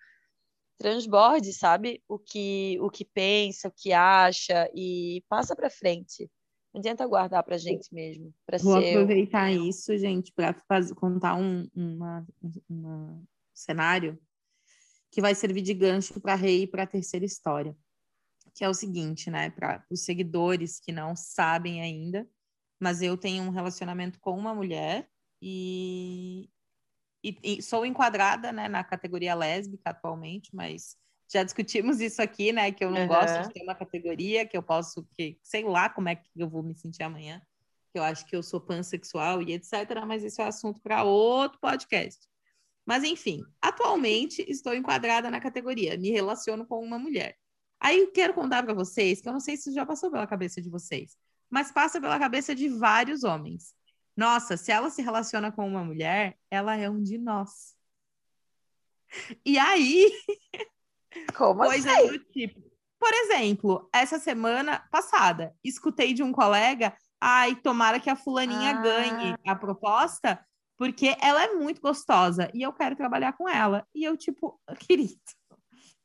[0.78, 2.02] transborde, sabe?
[2.08, 6.32] O que, o que pensa, o que acha e passa para frente.
[6.74, 8.34] Não adianta guardar para gente mesmo.
[8.62, 9.66] Vou aproveitar eu.
[9.66, 10.56] isso, gente, para
[10.96, 12.26] contar um uma,
[12.70, 13.22] uma
[13.54, 14.18] cenário
[15.12, 17.76] que vai servir de gancho para Rei e para a terceira história.
[18.56, 19.50] Que é o seguinte, né?
[19.52, 22.28] Para os seguidores que não sabem ainda,
[22.80, 25.08] mas eu tenho um relacionamento com uma mulher
[25.42, 26.50] e,
[27.24, 30.98] e, e sou enquadrada né, na categoria lésbica atualmente, mas
[31.32, 32.72] já discutimos isso aqui, né?
[32.72, 33.08] Que eu não uhum.
[33.08, 36.50] gosto de ter uma categoria, que eu posso, que sei lá como é que eu
[36.50, 37.42] vou me sentir amanhã,
[37.92, 40.04] que eu acho que eu sou pansexual e etc.
[40.06, 42.28] Mas isso é assunto para outro podcast.
[42.86, 47.36] Mas enfim, atualmente estou enquadrada na categoria, me relaciono com uma mulher.
[47.80, 50.62] Aí eu quero contar para vocês, que eu não sei se já passou pela cabeça
[50.62, 51.18] de vocês,
[51.50, 53.74] mas passa pela cabeça de vários homens.
[54.16, 57.76] Nossa, se ela se relaciona com uma mulher, ela é um de nós.
[59.46, 60.12] E aí,
[61.36, 62.08] Como coisas assim?
[62.08, 62.62] do tipo.
[63.00, 68.82] Por exemplo, essa semana passada, escutei de um colega, ai, tomara que a fulaninha ah.
[68.82, 70.44] ganhe a proposta,
[70.78, 73.86] porque ela é muito gostosa e eu quero trabalhar com ela.
[73.94, 75.14] E eu, tipo, querido,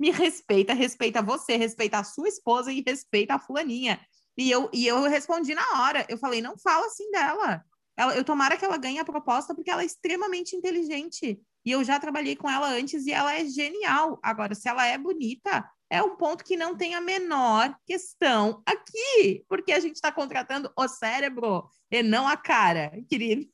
[0.01, 4.01] me respeita, respeita você, respeita a sua esposa e respeita a fulaninha.
[4.37, 7.63] E eu, e eu respondi na hora, eu falei, não fala assim dela.
[7.97, 11.39] Ela, eu tomara que ela ganhe a proposta porque ela é extremamente inteligente.
[11.63, 14.19] E eu já trabalhei com ela antes e ela é genial.
[14.23, 19.45] Agora, se ela é bonita, é um ponto que não tem a menor questão aqui,
[19.47, 23.47] porque a gente está contratando o cérebro e não a cara, querido.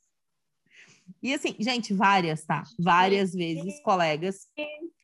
[1.21, 2.63] E assim, gente, várias, tá?
[2.79, 4.47] Várias vezes colegas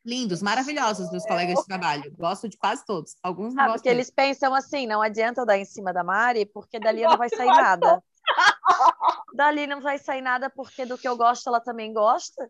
[0.06, 2.14] lindos, maravilhosos, meus colegas de trabalho.
[2.18, 3.16] Gosto de quase todos.
[3.24, 6.46] Alguns não Ah, porque eles pensam assim, não adianta eu dar em cima da Mari,
[6.46, 8.04] porque dali não vai sair nada.
[9.34, 12.50] Dali não vai sair nada, porque do que eu gosto ela também gosta.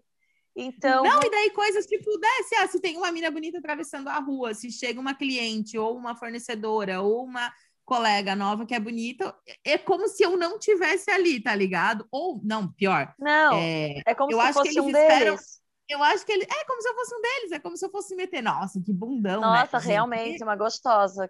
[0.55, 4.19] Então, Não, e daí coisas tipo, desce, ah, se tem uma mina bonita atravessando a
[4.19, 7.51] rua, se chega uma cliente, ou uma fornecedora, ou uma
[7.85, 12.07] colega nova que é bonita, é como se eu não tivesse ali, tá ligado?
[12.11, 15.35] Ou, não, pior, não, é, é como eu se acho que fosse eles um esperam-
[15.35, 15.61] deles.
[15.89, 17.89] eu acho que ele é como se eu fosse um deles, é como se eu
[17.91, 19.47] fosse meter, nossa, que bundão, né?
[19.47, 21.29] Nossa, Gente, realmente, uma gostosa.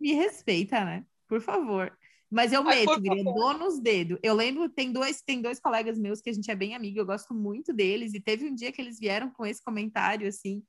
[0.00, 1.04] Me respeita, né?
[1.28, 1.92] Por favor.
[2.30, 3.34] Mas eu meto, por guria, favor.
[3.34, 4.16] dou nos dedos.
[4.22, 7.04] Eu lembro, tem dois, tem dois colegas meus que a gente é bem amigo, eu
[7.04, 10.62] gosto muito deles, e teve um dia que eles vieram com esse comentário, assim,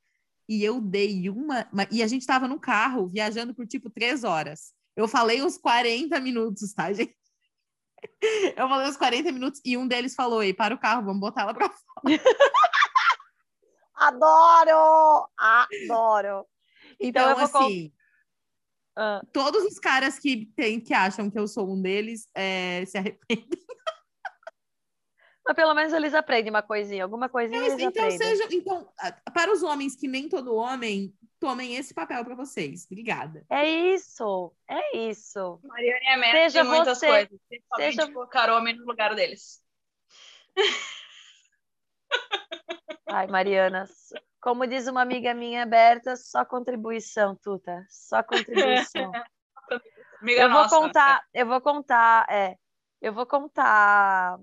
[0.49, 1.67] e eu dei uma...
[1.71, 4.73] ma- E a gente tava no carro, viajando por, tipo, três horas.
[4.95, 7.15] Eu falei uns 40 minutos, tá, gente?
[8.57, 11.41] Eu falei uns 40 minutos, e um deles falou, ei, para o carro, vamos botar
[11.43, 12.01] ela pra fora.
[13.95, 15.29] Adoro!
[15.37, 16.47] Adoro!
[16.99, 17.93] Então, Então, assim...
[18.95, 22.97] Ah, Todos os caras que, tem, que acham que eu sou um deles é, se
[22.97, 23.47] arrependem.
[25.45, 28.17] mas pelo menos eles aprendem uma coisinha, alguma coisinha eles então, aprendem.
[28.17, 28.91] sejam, então,
[29.33, 32.85] para os homens que nem todo homem, tomem esse papel para vocês.
[32.85, 33.43] Obrigada.
[33.49, 35.59] É isso, é isso.
[35.63, 37.39] Mariana é mestre Seja em muitas você, coisas.
[37.75, 39.59] Seja- colocar homem no lugar deles.
[43.07, 43.85] Ai, Mariana,
[44.39, 49.11] como diz uma amiga minha, Berta, só contribuição, Tuta, só contribuição.
[50.21, 50.77] Amiga eu vou nossa.
[50.77, 52.55] contar, eu vou contar, é,
[53.01, 54.39] eu vou contar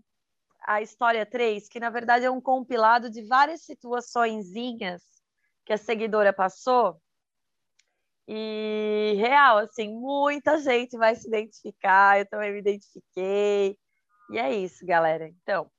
[0.67, 5.18] a história 3, que na verdade é um compilado de várias situaçõezinhas
[5.69, 6.99] que a seguidora passou.
[8.27, 13.79] E real, assim, muita gente vai se identificar, eu também me identifiquei.
[14.31, 15.29] E é isso, galera.
[15.29, 15.71] Então,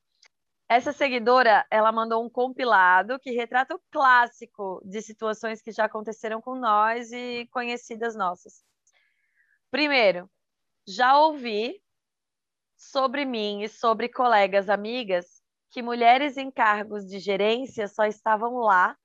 [0.68, 6.40] essa seguidora, ela mandou um compilado que retrata o clássico de situações que já aconteceram
[6.40, 8.64] com nós e conhecidas nossas.
[9.72, 10.30] Primeiro,
[10.86, 11.82] já ouvi
[12.76, 18.96] sobre mim e sobre colegas amigas que mulheres em cargos de gerência só estavam lá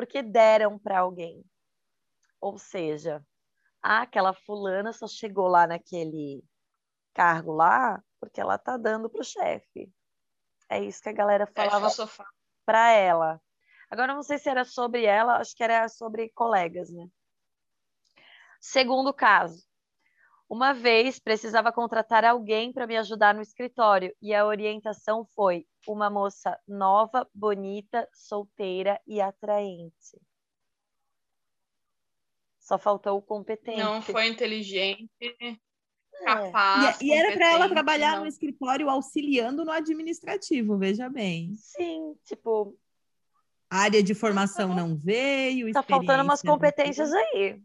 [0.00, 1.44] porque deram para alguém.
[2.40, 3.22] Ou seja,
[3.82, 6.42] ah, aquela fulana só chegou lá naquele
[7.12, 9.92] cargo lá porque ela tá dando pro chefe.
[10.70, 11.90] É isso que a galera Fecha falava
[12.64, 13.42] para ela.
[13.90, 17.06] Agora, eu não sei se era sobre ela, acho que era sobre colegas, né?
[18.58, 19.62] Segundo caso,
[20.50, 26.10] uma vez precisava contratar alguém para me ajudar no escritório e a orientação foi uma
[26.10, 30.20] moça nova, bonita, solteira e atraente.
[32.58, 33.78] Só faltou o competente.
[33.78, 35.56] Não foi inteligente, É.
[36.24, 37.00] capaz.
[37.00, 38.22] E, e era para ela trabalhar não.
[38.22, 41.54] no escritório auxiliando no administrativo, veja bem.
[41.54, 42.76] Sim, tipo,
[43.70, 47.62] A área de formação não veio, tá faltando umas competências aí.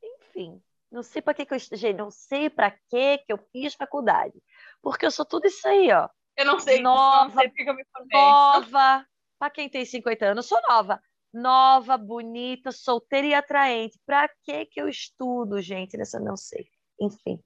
[0.00, 3.74] Enfim, não sei para que que eu estudei, não sei para que que eu fiz
[3.74, 4.42] faculdade.
[4.82, 6.08] Porque eu sou tudo isso aí, ó.
[6.36, 6.80] Eu não sei.
[6.80, 8.20] Nova, não sei porque eu me formei.
[8.20, 9.06] Nova,
[9.38, 11.00] para quem tem 50 anos, eu sou nova.
[11.32, 14.00] Nova, bonita, solteira e atraente.
[14.06, 15.96] Para que que eu estudo, gente?
[15.96, 16.66] Nessa não sei.
[17.00, 17.38] Enfim,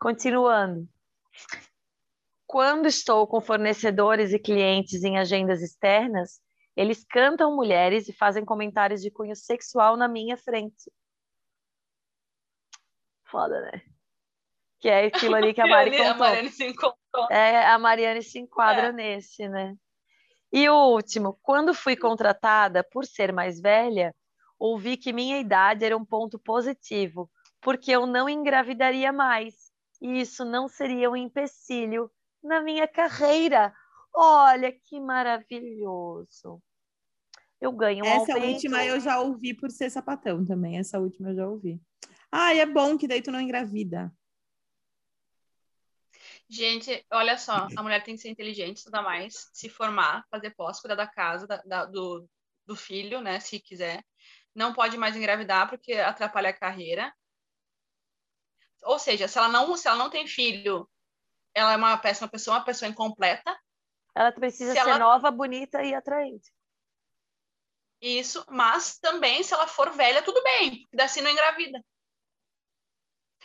[0.00, 0.88] continuando.
[2.46, 6.40] Quando estou com fornecedores e clientes em agendas externas,
[6.76, 10.90] eles cantam mulheres e fazem comentários de cunho sexual na minha frente.
[13.30, 13.82] Foda, né?
[14.78, 16.26] Que é aquilo ali que a Mari Ali, a contou.
[16.26, 17.30] Mariana se encontrou.
[17.30, 18.92] É, a Mariane se enquadra É.
[18.92, 19.74] nesse, né?
[20.52, 24.14] E o último, quando fui contratada por ser mais velha,
[24.58, 29.54] ouvi que minha idade era um ponto positivo, porque eu não engravidaria mais.
[30.00, 32.10] E isso não seria um empecilho
[32.42, 33.72] na minha carreira.
[34.14, 36.62] Olha que maravilhoso.
[37.60, 38.52] Eu ganho um Essa aumento.
[38.54, 40.78] última eu já ouvi por ser sapatão também.
[40.78, 41.80] Essa última eu já ouvi.
[42.30, 44.12] Ah, é bom que daí tu não engravida.
[46.48, 50.80] Gente, olha só, a mulher tem que ser inteligente, estudar mais, se formar, fazer pós,
[50.80, 52.28] cuidar da casa, da- da- do,
[52.64, 54.04] do filho, né, se quiser.
[54.54, 57.12] Não pode mais engravidar porque atrapalha a carreira.
[58.84, 60.88] Ou seja, se ela não, se ela não tem filho,
[61.52, 63.58] ela é uma péssima pessoa, uma pessoa incompleta.
[64.14, 66.52] Ela precisa Se ser ela- nova, bonita e atraente.
[68.00, 71.82] Isso, mas também se ela for velha, tudo bem, porque assim não engravida.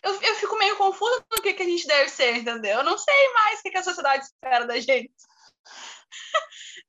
[0.03, 2.79] Eu, eu fico meio confusa no que, que a gente deve ser, entendeu?
[2.79, 5.13] Eu não sei mais o que, que a sociedade espera da gente.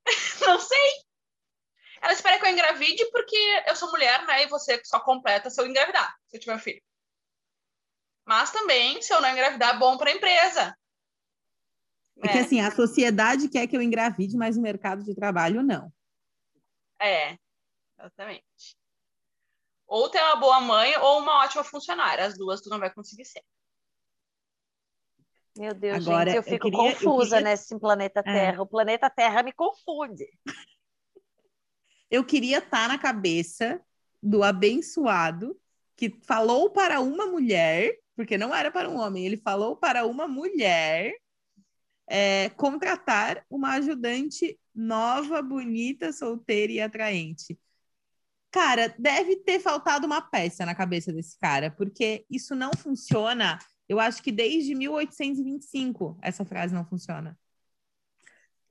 [0.41, 0.91] não sei.
[2.01, 3.37] Ela espera que eu engravide porque
[3.67, 4.43] eu sou mulher, né?
[4.43, 6.81] E você só completa se eu engravidar, se eu tiver filho.
[8.25, 10.77] Mas também, se eu não engravidar, é bom para a empresa.
[12.17, 15.91] É, que assim, a sociedade quer que eu engravide, mas o mercado de trabalho não.
[17.01, 17.37] É,
[17.99, 18.45] exatamente.
[19.93, 22.25] Ou ter uma boa mãe ou uma ótima funcionária.
[22.25, 23.43] As duas tu não vai conseguir ser.
[25.55, 27.51] Meu Deus, Agora, gente, eu fico eu queria, confusa eu queria...
[27.51, 28.23] nesse planeta é.
[28.23, 28.57] Terra.
[28.57, 28.59] É.
[28.59, 30.27] O planeta Terra me confunde.
[32.09, 33.81] Eu queria estar na cabeça
[34.21, 35.59] do abençoado
[35.95, 40.27] que falou para uma mulher, porque não era para um homem, ele falou para uma
[40.27, 41.11] mulher
[42.05, 47.57] é, contratar uma ajudante nova, bonita, solteira e atraente.
[48.53, 53.57] Cara, deve ter faltado uma peça na cabeça desse cara, porque isso não funciona.
[53.89, 57.35] Eu acho que desde 1825 essa frase não funciona.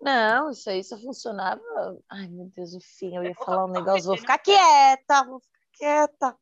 [0.00, 1.60] Não, isso aí só funcionava.
[2.08, 6.36] Ai, meu Deus, enfim, eu ia falar um negócio, vou ficar quieta, vou ficar quieta.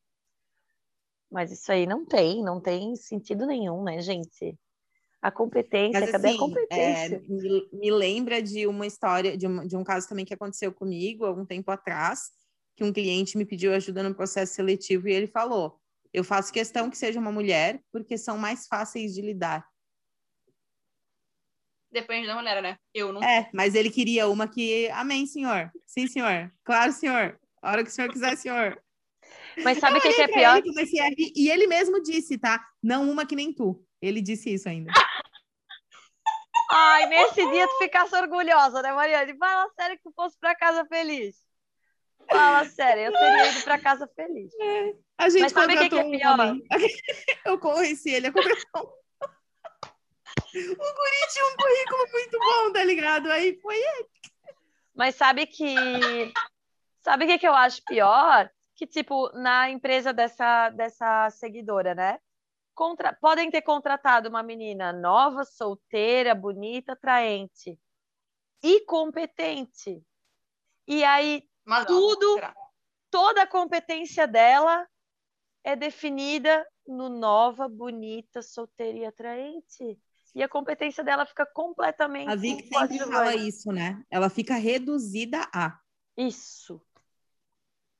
[1.30, 4.54] Mas isso aí não tem, não tem sentido nenhum, né, gente?
[5.22, 7.16] A competência, Mas, cadê assim, a competência?
[7.16, 10.70] É, me, me, lembra de uma história, de um, de um caso também que aconteceu
[10.74, 12.38] comigo algum tempo atrás,
[12.80, 15.78] que um cliente me pediu ajuda no processo seletivo e ele falou:
[16.14, 19.68] Eu faço questão que seja uma mulher, porque são mais fáceis de lidar.
[21.92, 22.78] Depende da mulher, né?
[22.94, 23.22] Eu não.
[23.22, 24.88] É, mas ele queria uma que.
[24.92, 25.70] Amém, senhor.
[25.84, 26.50] Sim, senhor.
[26.64, 27.38] Claro, senhor.
[27.60, 28.82] A hora que o senhor quiser, senhor.
[29.62, 30.56] Mas sabe o que, que, é pior?
[30.56, 32.64] Ele, e ele mesmo disse, tá?
[32.82, 33.84] Não uma que nem tu.
[34.00, 34.90] Ele disse isso ainda.
[36.70, 39.36] Ai, nesse dia tu ficasse orgulhosa, né, Mariane?
[39.36, 41.49] Fala sério que tu fosse pra casa feliz.
[42.28, 44.52] Fala sério, eu teria ido pra casa feliz.
[44.60, 46.38] É, a gente Mas sabe o que, é pior?
[46.40, 46.60] Um
[47.46, 49.00] eu conheci ele, a contratou
[50.54, 53.30] o guri tinha um currículo muito bom, tá ligado?
[53.30, 54.08] Aí foi ele.
[54.94, 55.74] Mas sabe que.
[57.00, 58.50] Sabe o que, que eu acho pior?
[58.76, 62.18] Que, tipo, na empresa dessa, dessa seguidora, né?
[62.74, 63.12] Contra...
[63.14, 67.78] Podem ter contratado uma menina nova, solteira, bonita, atraente
[68.62, 70.02] e competente.
[70.86, 72.40] E aí, Mas tudo,
[73.08, 74.84] toda a competência dela
[75.62, 79.96] é definida no nova, bonita, solteira e atraente
[80.34, 82.28] e a competência dela fica completamente.
[82.28, 84.04] A Vic sempre fala isso, né?
[84.10, 85.78] Ela fica reduzida a.
[86.16, 86.82] Isso.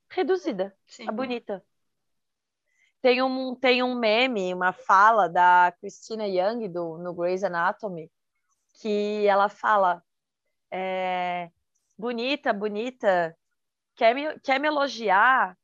[0.09, 0.77] Reduzida.
[0.89, 1.09] Sim.
[1.09, 1.65] A bonita.
[3.01, 8.11] Tem um, tem um meme, uma fala da Christina Young do, no Grey's Anatomy,
[8.81, 10.03] que ela fala:
[10.73, 11.53] é,
[11.97, 13.37] bonita, bonita,
[14.01, 15.55] quer me, quer me elogiar?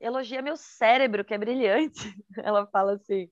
[0.00, 2.00] Elogia meu cérebro, que é brilhante.
[2.44, 3.30] Ela fala assim.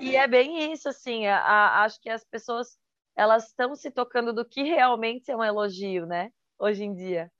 [0.00, 2.78] E é bem isso, assim, a, a, acho que as pessoas
[3.14, 6.30] elas estão se tocando do que realmente é um elogio, né?
[6.58, 7.30] Hoje em dia.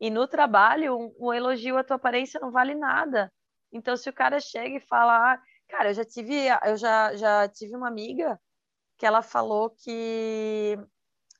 [0.00, 3.32] E no trabalho, um, um elogio à tua aparência não vale nada.
[3.72, 7.48] Então, se o cara chega e fala, ah, cara, eu já tive, eu já, já
[7.48, 8.40] tive uma amiga
[8.98, 10.78] que ela falou que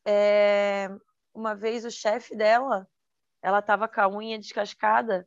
[0.05, 0.89] é,
[1.33, 2.89] uma vez o chefe dela,
[3.43, 5.27] ela estava com a unha descascada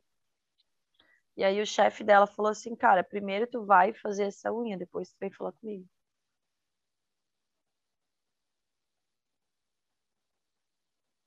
[1.36, 5.10] e aí o chefe dela falou assim, cara, primeiro tu vai fazer essa unha, depois
[5.10, 5.86] tu vem falar comigo.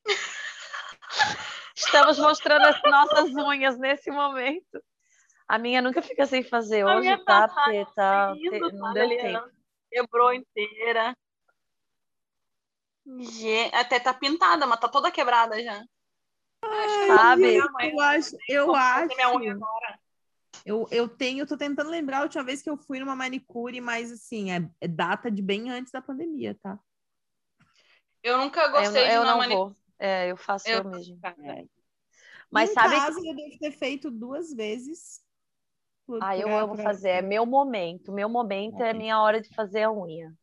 [1.76, 4.84] Estamos mostrando as nossas unhas nesse momento.
[5.48, 7.48] A minha nunca fica sem fazer a hoje, tá?
[7.48, 8.36] tá porque tá,
[8.74, 9.48] não deu tempo.
[9.92, 11.16] Quebrou inteira.
[13.74, 15.84] Até tá pintada, mas tá toda quebrada já.
[16.70, 17.56] Ai, sabe?
[17.56, 19.16] Eu acho, eu acho.
[20.66, 24.12] Eu, eu tenho, tô tentando lembrar a última vez que eu fui numa manicure, mas
[24.12, 26.78] assim, é, é data de bem antes da pandemia, tá?
[28.22, 29.76] Eu nunca gostei eu, de uma manicure.
[29.98, 31.20] É, eu faço eu, eu mesmo.
[31.24, 31.66] É.
[32.52, 33.30] Mas em sabe casa, que...
[33.30, 35.22] eu devo ter feito duas vezes.
[36.06, 36.84] Por, ah, eu amo pra...
[36.84, 37.10] fazer.
[37.10, 38.12] É meu momento.
[38.12, 38.90] Meu momento é.
[38.90, 40.34] é minha hora de fazer a unha.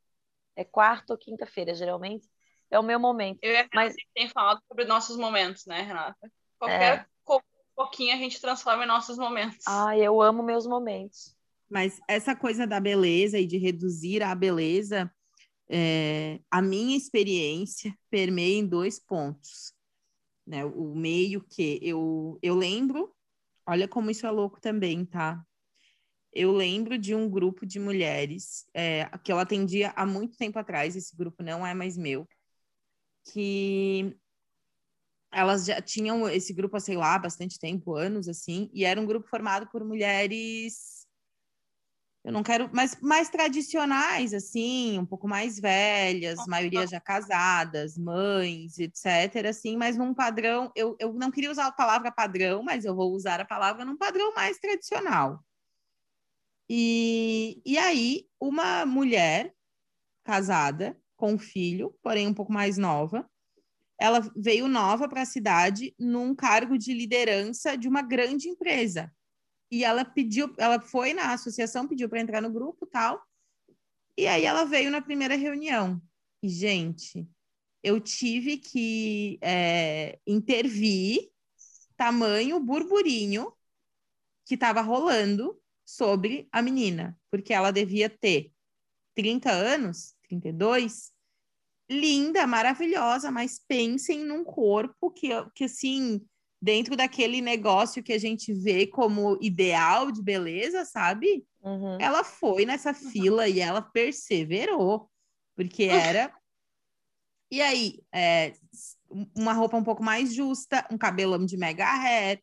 [0.54, 2.28] É quarta ou quinta-feira, geralmente
[2.70, 3.38] é o meu momento.
[3.42, 6.30] Eu e a Mas tem falado sobre nossos momentos, né, Renata?
[6.58, 7.06] Qualquer é.
[7.74, 9.58] pouquinho a gente transforma em nossos momentos.
[9.66, 11.36] Ah, eu amo meus momentos.
[11.68, 15.12] Mas essa coisa da beleza e de reduzir a beleza,
[15.68, 19.74] é, a minha experiência permeia em dois pontos.
[20.46, 20.64] Né?
[20.64, 23.12] O meio que eu, eu lembro,
[23.66, 25.44] olha como isso é louco também, tá?
[26.32, 30.94] Eu lembro de um grupo de mulheres é, que eu atendia há muito tempo atrás,
[30.94, 32.28] esse grupo não é mais meu,
[33.32, 34.16] que
[35.32, 39.28] elas já tinham esse grupo, sei lá, bastante tempo, anos assim, e era um grupo
[39.28, 40.96] formado por mulheres
[42.26, 48.80] eu não quero, mas mais tradicionais, assim, um pouco mais velhas, maioria já casadas, mães,
[48.80, 52.96] etc., assim, mas num padrão, eu, eu não queria usar a palavra padrão, mas eu
[52.96, 55.40] vou usar a palavra num padrão mais tradicional.
[56.68, 59.54] E, e aí, uma mulher
[60.24, 63.28] casada com um filho, porém um pouco mais nova.
[63.98, 69.10] Ela veio nova para a cidade num cargo de liderança de uma grande empresa.
[69.70, 73.22] E ela pediu, ela foi na associação, pediu para entrar no grupo, tal.
[74.16, 76.00] E aí ela veio na primeira reunião.
[76.42, 77.26] E gente,
[77.82, 81.30] eu tive que é, intervir
[81.96, 83.52] tamanho burburinho
[84.44, 88.52] que estava rolando sobre a menina, porque ela devia ter
[89.14, 91.12] 30 anos, 32,
[91.88, 96.20] linda, maravilhosa, mas pensem num corpo que, que assim,
[96.60, 101.46] dentro daquele negócio que a gente vê como ideal de beleza, sabe?
[101.62, 101.98] Uhum.
[102.00, 105.10] Ela foi nessa fila e ela perseverou,
[105.54, 106.32] porque era.
[107.50, 108.54] E aí, é,
[109.36, 112.42] uma roupa um pouco mais justa, um cabelão de mega hair,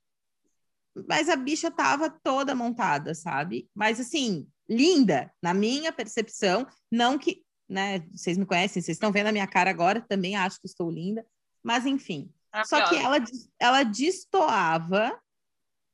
[1.07, 3.69] mas a bicha tava toda montada, sabe?
[3.73, 9.28] Mas assim, linda, na minha percepção, não que, né, vocês me conhecem, vocês estão vendo
[9.28, 11.26] a minha cara agora, também acho que estou linda,
[11.64, 12.32] mas enfim.
[12.51, 13.18] Ah, Só que ela,
[13.59, 15.20] ela destoava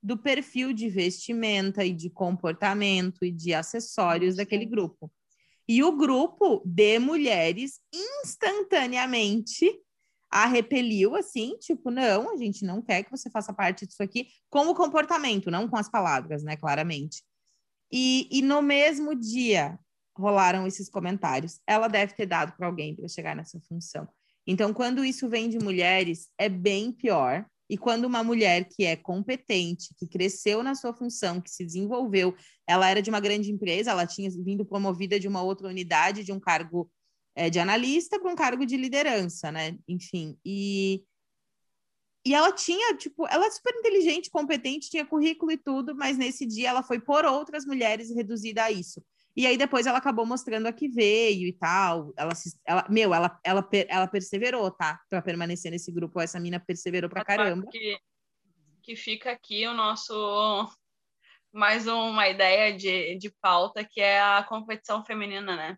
[0.02, 5.12] do perfil de vestimenta e de comportamento e de acessórios daquele grupo.
[5.68, 9.70] E o grupo de mulheres instantaneamente
[10.32, 14.28] a repeliu, assim, tipo, não, a gente não quer que você faça parte disso aqui,
[14.50, 17.24] com o comportamento, não com as palavras, né, claramente.
[17.92, 19.80] E, e no mesmo dia
[20.20, 21.60] rolaram esses comentários.
[21.66, 24.08] Ela deve ter dado para alguém para chegar nessa função.
[24.46, 27.46] Então, quando isso vem de mulheres, é bem pior.
[27.70, 32.36] E quando uma mulher que é competente, que cresceu na sua função, que se desenvolveu,
[32.68, 36.32] ela era de uma grande empresa, ela tinha vindo promovida de uma outra unidade, de
[36.32, 36.92] um cargo
[37.36, 39.78] é, de analista para um cargo de liderança, né?
[39.88, 41.04] Enfim, e,
[42.26, 46.46] e ela tinha, tipo, ela é super inteligente, competente, tinha currículo e tudo, mas nesse
[46.46, 49.00] dia ela foi por outras mulheres reduzida a isso.
[49.36, 52.14] E aí depois ela acabou mostrando a que veio e tal.
[52.18, 52.32] Ela,
[52.66, 55.00] ela meu, ela, ela, ela perseverou, tá?
[55.10, 56.20] Para permanecer nesse grupo.
[56.20, 57.68] Essa mina perseverou pra caramba.
[57.72, 58.00] Que,
[58.82, 60.68] que fica aqui o nosso
[61.52, 65.78] mais uma ideia de, de pauta que é a competição feminina, né?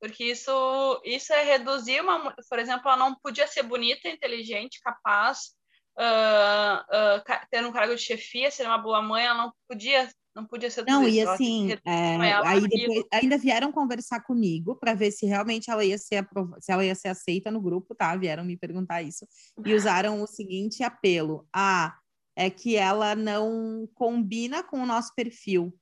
[0.00, 5.54] porque isso, isso é reduzir uma, por exemplo, ela não podia ser bonita, inteligente, capaz,
[5.98, 10.44] uh, uh, ter um cargo de chefia, ser uma boa mãe, ela não podia não
[10.44, 15.24] podia ser Não, e assim, é, aí depois, ainda vieram conversar comigo para ver se
[15.24, 16.28] realmente ela ia ser
[16.60, 18.14] se ela ia ser aceita no grupo, tá?
[18.14, 19.26] Vieram me perguntar isso
[19.64, 21.96] e usaram o seguinte apelo: ah,
[22.36, 25.74] é que ela não combina com o nosso perfil.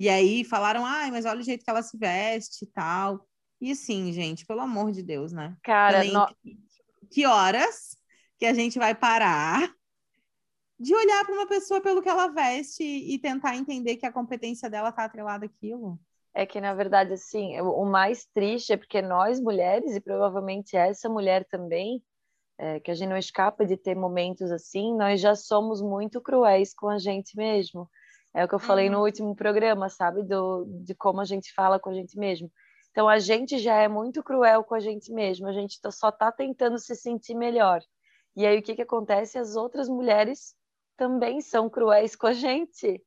[0.00, 3.24] E aí falaram, ai, mas olha o jeito que ela se veste e tal.
[3.60, 5.56] E assim, gente, pelo amor de Deus, né?
[5.62, 6.26] Cara, Também, no...
[7.08, 7.96] que horas
[8.36, 9.72] que a gente vai parar
[10.82, 14.68] de olhar para uma pessoa pelo que ela veste e tentar entender que a competência
[14.68, 15.96] dela está atrelada àquilo?
[16.34, 21.08] É que, na verdade, assim, o mais triste é porque nós mulheres, e provavelmente essa
[21.08, 22.02] mulher também,
[22.58, 26.74] é, que a gente não escapa de ter momentos assim, nós já somos muito cruéis
[26.74, 27.88] com a gente mesmo.
[28.34, 28.94] É o que eu falei uhum.
[28.94, 30.24] no último programa, sabe?
[30.24, 32.50] Do, de como a gente fala com a gente mesmo.
[32.90, 36.32] Então, a gente já é muito cruel com a gente mesmo, a gente só está
[36.32, 37.80] tentando se sentir melhor.
[38.34, 39.38] E aí, o que, que acontece?
[39.38, 40.56] As outras mulheres
[40.96, 43.02] também são cruéis com a gente,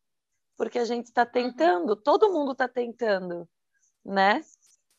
[0.58, 1.32] porque a gente está uhum.
[1.32, 3.48] tentando, todo mundo está tentando,
[4.04, 4.42] né?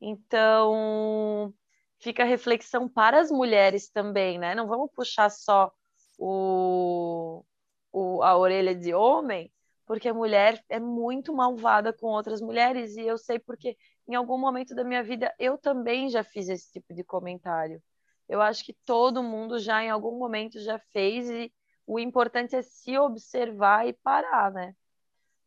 [0.00, 1.54] Então,
[1.98, 4.54] fica a reflexão para as mulheres também, né?
[4.54, 5.72] Não vamos puxar só
[6.18, 7.44] o,
[7.92, 9.52] o, a orelha de homem,
[9.86, 13.76] porque a mulher é muito malvada com outras mulheres e eu sei porque
[14.08, 17.82] em algum momento da minha vida eu também já fiz esse tipo de comentário.
[18.28, 21.52] Eu acho que todo mundo já em algum momento já fez e
[21.86, 24.74] o importante é se observar e parar, né?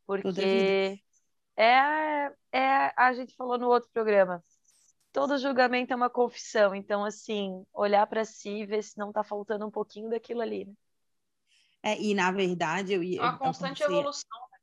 [0.05, 0.99] Porque
[1.55, 4.43] é, é a gente falou no outro programa.
[5.11, 9.23] Todo julgamento é uma confissão, então assim, olhar para si e ver se não está
[9.23, 10.73] faltando um pouquinho daquilo ali, né?
[11.81, 13.21] É, e na verdade eu ia.
[13.21, 14.39] Uma constante comecei, evolução.
[14.51, 14.57] Né?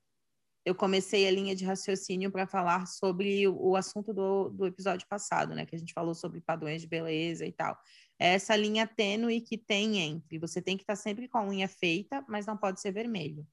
[0.64, 5.06] Eu comecei a linha de raciocínio para falar sobre o, o assunto do, do episódio
[5.08, 5.64] passado, né?
[5.64, 7.76] Que a gente falou sobre padrões de beleza e tal.
[8.18, 11.68] Essa linha tênue que tem entre você tem que estar tá sempre com a unha
[11.68, 13.46] feita, mas não pode ser vermelho.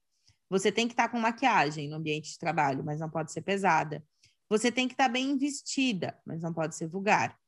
[0.48, 3.42] Você tem que estar tá com maquiagem no ambiente de trabalho, mas não pode ser
[3.42, 4.04] pesada.
[4.48, 7.38] Você tem que estar tá bem vestida, mas não pode ser vulgar.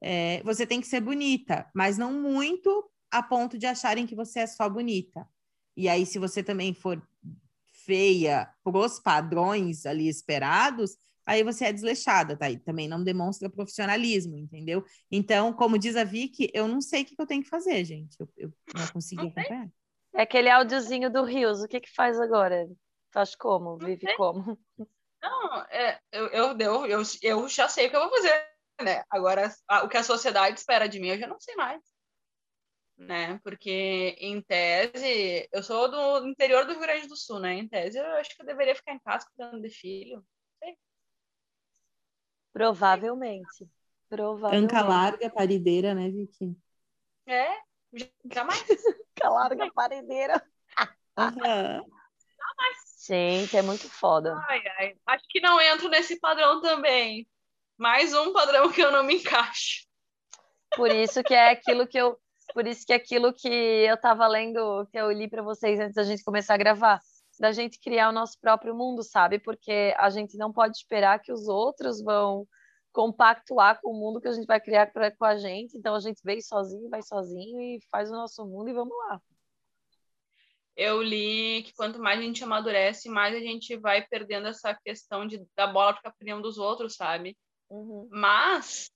[0.00, 4.40] É, você tem que ser bonita, mas não muito a ponto de acharem que você
[4.40, 5.28] é só bonita.
[5.76, 7.02] E aí, se você também for
[7.84, 10.96] feia pros padrões ali esperados,
[11.26, 12.50] aí você é desleixada, tá?
[12.50, 14.84] E também não demonstra profissionalismo, entendeu?
[15.10, 18.16] Então, como diz a Vicky, eu não sei o que eu tenho que fazer, gente.
[18.18, 19.68] Eu, eu não consegui acompanhar.
[20.14, 22.68] É aquele áudiozinho do Rios, o que que faz agora?
[23.12, 23.76] Faz como?
[23.78, 24.58] Vive como?
[25.20, 28.46] Não, é, eu, eu, eu, eu, eu já sei o que eu vou fazer,
[28.82, 29.02] né?
[29.10, 31.80] Agora, a, o que a sociedade espera de mim, eu já não sei mais.
[32.96, 33.40] Né?
[33.42, 37.54] Porque, em tese, eu sou do interior do Rio Grande do Sul, né?
[37.54, 40.24] Em tese, eu acho que eu deveria ficar em casa cuidando de filho.
[42.54, 43.68] Provavelmente.
[44.08, 44.64] Provavelmente.
[44.64, 46.56] Anca larga, parideira, né, Vicky?
[47.26, 47.48] É,
[48.32, 48.64] jamais.
[49.18, 50.42] Anca larga, parideira.
[51.18, 51.90] Uhum.
[53.06, 54.40] Gente, é muito foda.
[54.48, 54.96] Ai, ai.
[55.06, 57.28] Acho que não entro nesse padrão também.
[57.76, 59.84] Mais um padrão que eu não me encaixo.
[60.76, 62.16] Por isso que é aquilo que eu,
[62.52, 65.94] por isso que é aquilo que eu tava lendo, que eu li para vocês antes
[65.94, 67.00] da gente começar a gravar,
[67.38, 69.38] da gente criar o nosso próprio mundo, sabe?
[69.38, 72.46] Porque a gente não pode esperar que os outros vão
[72.92, 75.76] compactuar com o mundo que a gente vai criar pra, com a gente.
[75.76, 79.20] Então a gente veio sozinho, vai sozinho e faz o nosso mundo e vamos lá
[80.76, 85.26] eu li que quanto mais a gente amadurece, mais a gente vai perdendo essa questão
[85.26, 87.36] de da bola ficar opinião dos outros, sabe?
[87.70, 88.08] Uhum.
[88.10, 88.90] Mas,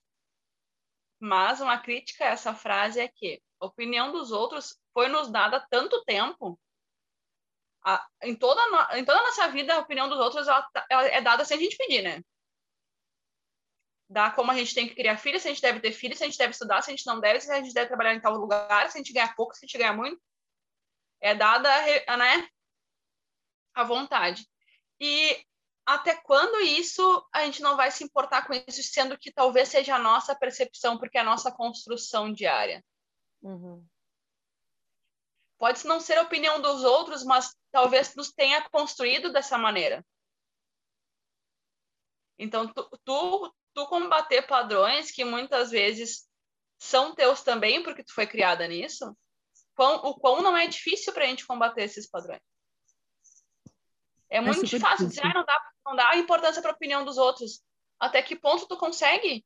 [1.20, 5.58] mas uma crítica a essa frase é que a opinião dos outros foi nos dada
[5.58, 6.58] há tanto tempo.
[7.88, 8.60] A, em, toda
[8.98, 11.56] em toda a nossa vida, a opinião dos outros ela, tá, ela é dada sem
[11.56, 12.22] a gente pedir, né?
[14.10, 16.24] Dá como a gente tem que criar filhos, se a gente deve ter filhos, se
[16.24, 18.20] a gente deve estudar, se a gente não deve, se a gente deve trabalhar em
[18.20, 20.20] tal lugar, se a gente ganhar pouco, se a gente ganhar muito
[21.20, 21.68] é dada
[22.16, 22.48] né,
[23.74, 24.46] à vontade.
[25.00, 25.44] E
[25.86, 29.96] até quando isso a gente não vai se importar com isso, sendo que talvez seja
[29.96, 32.84] a nossa percepção, porque é a nossa construção diária.
[33.42, 33.84] Uhum.
[35.58, 40.04] Pode não ser a opinião dos outros, mas talvez nos tenha construído dessa maneira.
[42.38, 46.28] Então, tu, tu, tu combater padrões que muitas vezes
[46.78, 49.16] são teus também, porque tu foi criada nisso,
[49.74, 52.40] quão, o quão não é difícil para a gente combater esses padrões.
[54.30, 57.04] É, é muito é fácil dizer, ah, não dá, não dá importância para a opinião
[57.04, 57.62] dos outros.
[57.98, 59.44] Até que ponto tu consegue?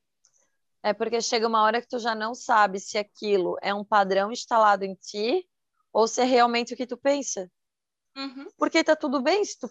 [0.82, 4.32] É porque chega uma hora que tu já não sabe se aquilo é um padrão
[4.32, 5.48] instalado em ti
[5.92, 7.50] ou se é realmente o que tu pensa.
[8.16, 8.46] Uhum.
[8.58, 9.70] Porque tá tudo bem, tu,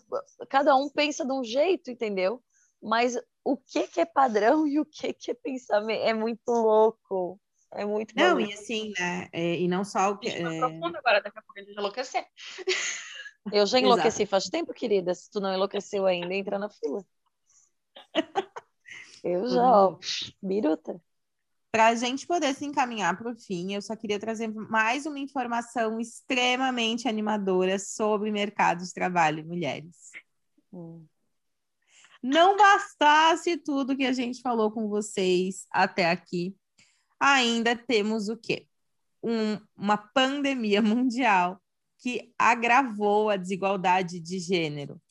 [0.50, 2.44] cada um pensa de um jeito, entendeu?
[2.82, 7.40] Mas o que, que é padrão e o que, que é pensamento é muito louco.
[7.74, 9.30] É muito Não, e assim, né?
[9.32, 10.28] É, e não só o que.
[10.28, 10.60] É...
[10.60, 12.26] profundo agora, daqui a pouco a gente enlouquecer.
[13.52, 15.16] Eu já enlouqueci faz tempo, querida.
[15.16, 17.04] Se tu não enlouqueceu ainda, entra na fila.
[19.24, 19.98] Eu já, ó,
[20.42, 21.02] biruta.
[21.72, 25.20] Para a gente poder se encaminhar para o fim, eu só queria trazer mais uma
[25.20, 30.12] informação extremamente animadora sobre mercado de trabalho e mulheres.
[32.22, 36.56] Não bastasse tudo que a gente falou com vocês até aqui,
[37.18, 38.68] ainda temos o quê?
[39.24, 41.62] Um, uma pandemia mundial
[42.00, 45.02] que agravou a desigualdade de gênero.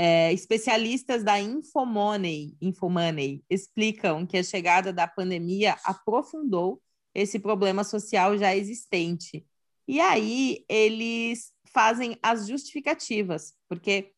[0.00, 6.80] É, especialistas da Infomoney, Infomoney explicam que a chegada da pandemia aprofundou
[7.12, 9.44] esse problema social já existente.
[9.88, 14.12] E aí eles fazem as justificativas, porque,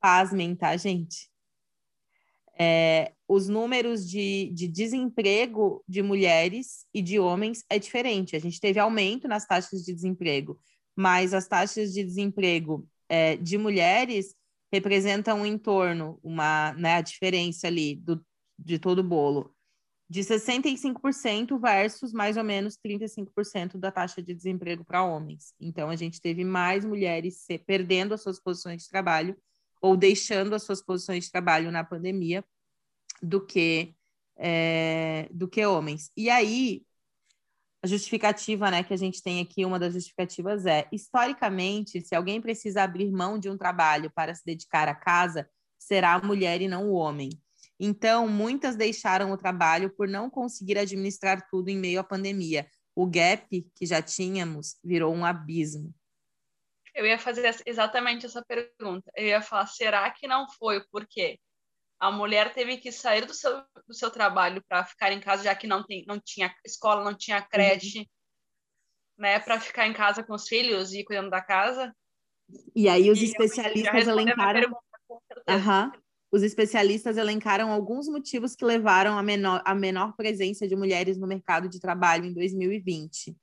[0.00, 1.28] pasmem, tá, gente?
[2.56, 8.36] É, os números de, de desemprego de mulheres e de homens é diferente.
[8.36, 10.60] A gente teve aumento nas taxas de desemprego,
[10.94, 14.36] mas as taxas de desemprego é, de mulheres
[14.76, 18.24] representam em torno uma né, a diferença ali do,
[18.58, 19.56] de todo o bolo
[20.08, 25.52] de 65% versus mais ou menos 35% da taxa de desemprego para homens.
[25.60, 29.36] Então a gente teve mais mulheres se, perdendo as suas posições de trabalho
[29.80, 32.44] ou deixando as suas posições de trabalho na pandemia
[33.20, 33.94] do que
[34.36, 36.10] é, do que homens.
[36.16, 36.82] E aí
[37.86, 42.40] a justificativa, né, que a gente tem aqui, uma das justificativas é, historicamente, se alguém
[42.40, 45.48] precisa abrir mão de um trabalho para se dedicar à casa,
[45.78, 47.30] será a mulher e não o homem.
[47.78, 52.66] Então, muitas deixaram o trabalho por não conseguir administrar tudo em meio à pandemia.
[52.94, 53.46] O gap
[53.76, 55.94] que já tínhamos virou um abismo.
[56.92, 59.12] Eu ia fazer exatamente essa pergunta.
[59.14, 61.38] Eu ia falar, será que não foi porque
[61.98, 65.54] a mulher teve que sair do seu, do seu trabalho para ficar em casa, já
[65.54, 68.04] que não, tem, não tinha escola, não tinha creche, uhum.
[69.18, 71.94] né, para ficar em casa com os filhos e cuidando da casa?
[72.74, 74.70] E aí os e especialistas elencaram.
[75.48, 75.92] Uhum.
[76.30, 81.26] Os especialistas elencaram alguns motivos que levaram a menor, a menor presença de mulheres no
[81.26, 83.36] mercado de trabalho em 2020.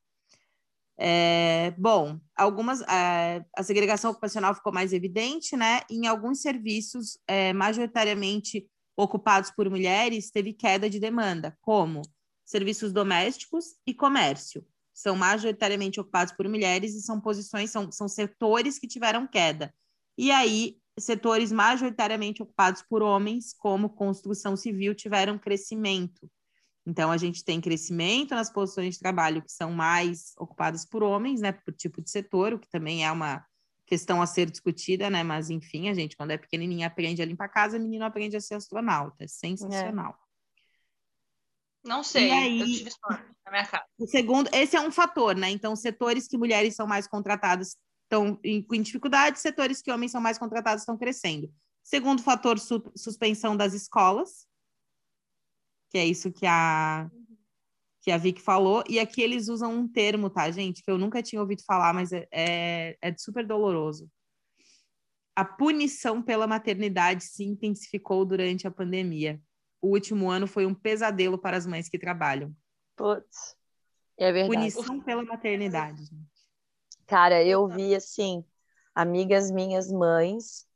[1.06, 5.82] É, bom, algumas é, a segregação ocupacional ficou mais evidente, né?
[5.90, 8.66] Em alguns serviços, é, majoritariamente
[8.96, 12.04] ocupados por mulheres, teve queda de demanda, como
[12.46, 14.66] serviços domésticos e comércio.
[14.94, 19.74] São majoritariamente ocupados por mulheres e são posições, são, são setores que tiveram queda.
[20.18, 26.32] E aí, setores majoritariamente ocupados por homens, como construção civil, tiveram crescimento.
[26.86, 31.40] Então, a gente tem crescimento nas posições de trabalho que são mais ocupadas por homens,
[31.40, 33.46] né, por tipo de setor, o que também é uma
[33.86, 37.46] questão a ser discutida, né, mas enfim, a gente, quando é pequenininha, aprende a limpar
[37.46, 40.12] a casa, menino aprende a ser astronauta, é sensacional.
[41.86, 41.88] É.
[41.88, 43.86] Não sei, aí, eu tive sorte na minha casa.
[43.98, 48.40] O segundo, esse é um fator, né, então setores que mulheres são mais contratadas estão
[48.44, 51.52] em, em dificuldade, setores que homens são mais contratados estão crescendo.
[51.84, 54.48] Segundo fator, su suspensão das escolas,
[55.94, 57.08] que é isso que a
[58.02, 61.24] que a Vic falou, e aqui eles usam um termo, tá, gente, que eu nunca
[61.24, 64.12] tinha ouvido falar, mas é, é, é super doloroso.
[65.34, 69.42] A punição pela maternidade se intensificou durante a pandemia.
[69.82, 72.54] O último ano foi um pesadelo para as mães que trabalham.
[72.98, 73.56] Putz,
[74.18, 74.74] é verdade.
[74.74, 76.04] Punição pela maternidade.
[77.08, 78.44] Cara, eu vi, assim,
[78.94, 80.68] amigas minhas mães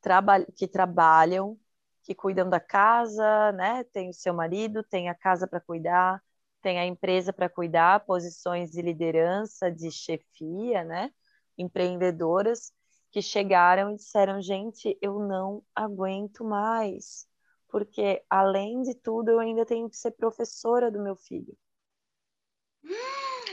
[0.00, 1.58] traba que trabalham
[2.02, 3.84] que cuidam da casa, né?
[3.92, 6.22] Tem o seu marido, tem a casa para cuidar,
[6.62, 11.10] tem a empresa para cuidar, posições de liderança, de chefia, né?
[11.56, 12.72] Empreendedoras
[13.10, 17.26] que chegaram e disseram: gente, eu não aguento mais,
[17.68, 21.56] porque além de tudo eu ainda tenho que ser professora do meu filho.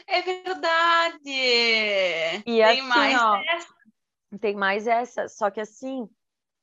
[0.05, 1.21] É verdade.
[1.25, 3.75] E tem assim, mais ó, essa.
[4.39, 6.09] Tem mais essa, só que assim.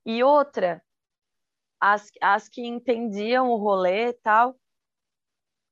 [0.05, 0.82] E outra,
[1.85, 4.59] as, as que entendiam o rolê e tal,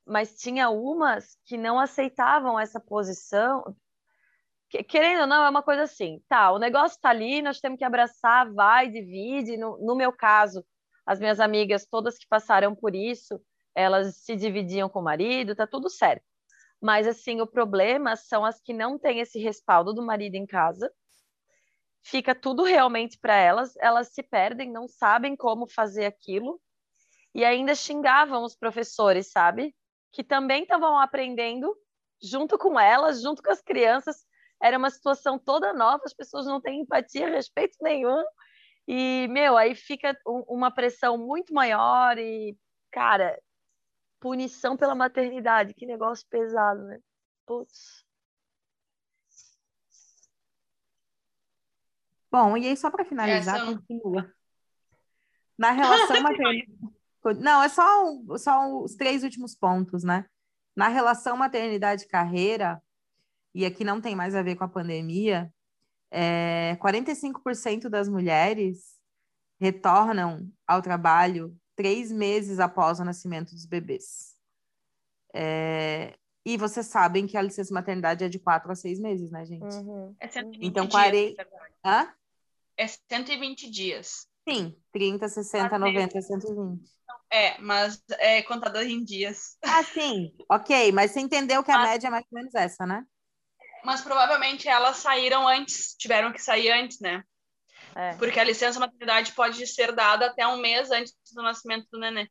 [0.06, 3.74] mas tinha umas que não aceitavam essa posição.
[4.88, 7.84] Querendo ou não, é uma coisa assim, tá, o negócio tá ali, nós temos que
[7.84, 9.56] abraçar, vai, divide.
[9.56, 10.62] No, no meu caso,
[11.06, 13.40] as minhas amigas, todas que passaram por isso,
[13.74, 16.24] elas se dividiam com o marido, tá tudo certo.
[16.78, 20.92] Mas, assim, o problema são as que não têm esse respaldo do marido em casa,
[22.02, 26.60] fica tudo realmente para elas, elas se perdem, não sabem como fazer aquilo
[27.34, 29.74] e ainda xingavam os professores, sabe?
[30.12, 31.74] Que também estavam aprendendo
[32.22, 34.26] junto com elas, junto com as crianças.
[34.60, 38.22] Era uma situação toda nova, as pessoas não têm empatia, respeito nenhum.
[38.86, 42.56] E, meu, aí fica um, uma pressão muito maior e,
[42.90, 43.40] cara,
[44.20, 47.00] punição pela maternidade, que negócio pesado, né?
[47.46, 48.01] Putz.
[52.32, 53.66] Bom, e aí só para finalizar, Essa...
[53.66, 54.32] continua.
[55.58, 56.72] Na relação maternidade.
[57.38, 57.84] Não, é só,
[58.38, 60.24] só os três últimos pontos, né?
[60.74, 62.82] Na relação maternidade-carreira,
[63.54, 65.52] e aqui não tem mais a ver com a pandemia,
[66.10, 68.98] é, 45% das mulheres
[69.60, 74.36] retornam ao trabalho três meses após o nascimento dos bebês.
[75.34, 76.14] É,
[76.44, 79.76] e vocês sabem que a licença maternidade é de quatro a seis meses, né, gente?
[79.76, 80.14] Uhum.
[80.18, 81.46] É 120 então, 40...
[81.84, 82.08] Hã?
[82.82, 84.26] É 120 dias.
[84.48, 86.82] Sim, 30, 60, 90, 120.
[87.30, 89.56] É, mas é contador em dias.
[89.62, 90.34] Ah, sim.
[90.50, 93.04] Ok, mas você entendeu que a mas, média é mais ou menos essa, né?
[93.84, 97.22] Mas provavelmente elas saíram antes, tiveram que sair antes, né?
[97.94, 98.14] É.
[98.16, 102.28] Porque a licença maternidade pode ser dada até um mês antes do nascimento do neném.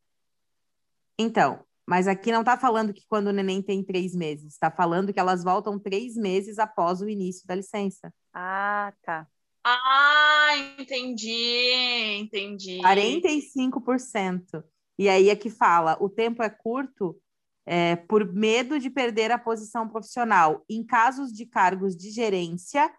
[1.17, 5.13] Então, mas aqui não está falando que quando o neném tem três meses, está falando
[5.13, 8.13] que elas voltam três meses após o início da licença.
[8.33, 9.25] Ah, tá.
[9.63, 12.79] Ah, entendi, entendi.
[12.79, 14.63] 45%.
[14.97, 17.19] E aí é que fala, o tempo é curto
[17.65, 20.63] é, por medo de perder a posição profissional.
[20.69, 22.91] Em casos de cargos de gerência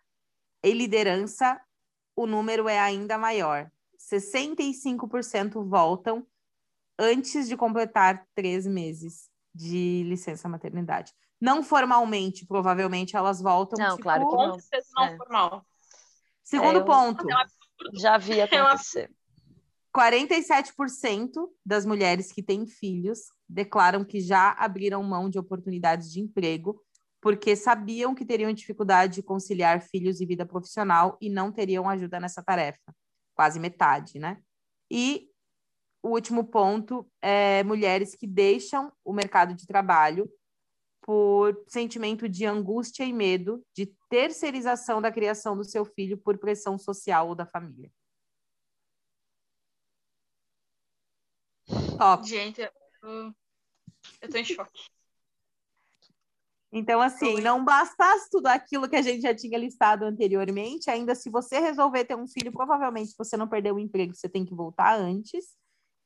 [0.63, 1.61] e liderança,
[2.17, 3.71] o número é ainda maior.
[3.99, 6.27] 65% voltam
[6.99, 11.13] antes de completar três meses de licença maternidade.
[11.41, 13.79] Não formalmente, provavelmente elas voltam.
[13.79, 14.59] Não, tipo, claro que não.
[14.97, 15.17] não é.
[15.17, 15.67] formal.
[16.45, 17.27] Segundo é, ponto.
[17.95, 19.11] Já vi acontecer.
[19.95, 21.33] 47%
[21.65, 26.83] das mulheres que têm filhos declaram que já abriram mão de oportunidades de emprego
[27.21, 32.19] porque sabiam que teriam dificuldade de conciliar filhos e vida profissional e não teriam ajuda
[32.19, 32.93] nessa tarefa.
[33.35, 34.39] Quase metade, né?
[34.91, 35.29] E
[36.03, 40.29] o último ponto é mulheres que deixam o mercado de trabalho
[41.03, 46.79] por sentimento de angústia e medo de terceirização da criação do seu filho por pressão
[46.79, 47.91] social ou da família.
[51.99, 52.27] Top.
[52.27, 53.35] Gente, eu,
[54.21, 54.81] eu tô em choque.
[56.75, 61.29] Então, assim, não bastasse tudo aquilo que a gente já tinha listado anteriormente, ainda se
[61.29, 64.99] você resolver ter um filho, provavelmente você não perdeu o emprego, você tem que voltar
[64.99, 65.55] antes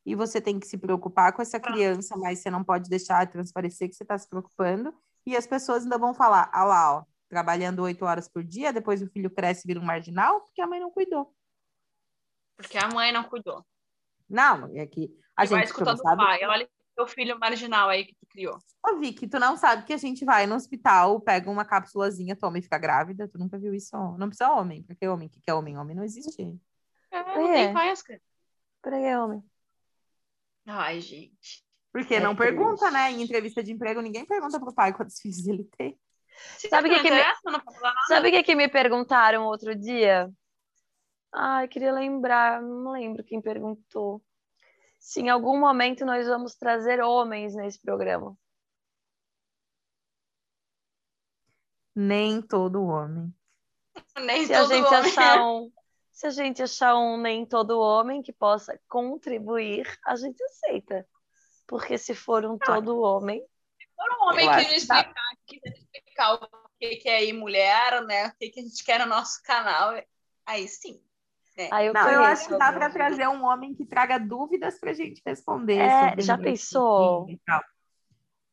[0.07, 3.89] e você tem que se preocupar com essa criança, mas você não pode deixar transparecer
[3.89, 4.95] que você está se preocupando.
[5.27, 9.03] E as pessoas ainda vão falar, ah lá, ó, trabalhando oito horas por dia, depois
[9.03, 11.35] o filho cresce e vira um marginal, porque a mãe não cuidou.
[12.57, 13.67] Porque a mãe não cuidou.
[14.31, 16.17] Não, é que a e vai gente escutar não do sabe.
[16.17, 16.45] pai.
[16.45, 16.69] Olha
[16.99, 18.57] o filho marginal aí que tu criou.
[18.89, 22.59] Ô, Vicky, tu não sabe que a gente vai no hospital, pega uma cápsulazinha, toma
[22.59, 23.29] e fica grávida?
[23.29, 23.95] Tu nunca viu isso?
[24.17, 25.77] Não precisa homem, porque homem, o que que é homem?
[25.77, 26.59] Homem não existe.
[27.11, 27.65] É, não É.
[27.65, 28.27] tem pai, as crianças.
[28.81, 29.43] Pra que homem?
[30.67, 31.65] Ai, gente.
[31.93, 32.51] Porque É não triste.
[32.57, 33.11] pergunta, né?
[33.13, 35.99] Em entrevista de emprego, ninguém pergunta pro pai quantos filhos ele tem.
[36.59, 37.23] Se Sabe o que que me-.
[38.09, 40.31] Sabe que, que me perguntaram outro dia?
[41.33, 44.23] Ai, queria lembrar, não lembro quem perguntou.
[44.99, 48.37] Se em algum momento nós vamos trazer homens nesse programa.
[51.95, 53.35] Nem todo homem.
[54.25, 55.01] Nem Se a todo gente homem.
[55.01, 55.73] achar um,
[56.17, 61.07] se a gente achar um nem todo homem que possa contribuir, a gente aceita.
[61.67, 63.45] Porque se for um todo homem,
[63.95, 65.13] For um homem que explicar,
[65.47, 66.49] que quiser explicar o
[66.79, 68.29] que, que é ir mulher, né?
[68.29, 69.95] O que, que a gente quer no nosso canal,
[70.47, 71.03] aí sim.
[71.71, 74.93] aí eu Não, eu acho que dá para trazer um homem que traga dúvidas para
[74.93, 75.81] a gente responder.
[75.81, 77.27] É, já pensou?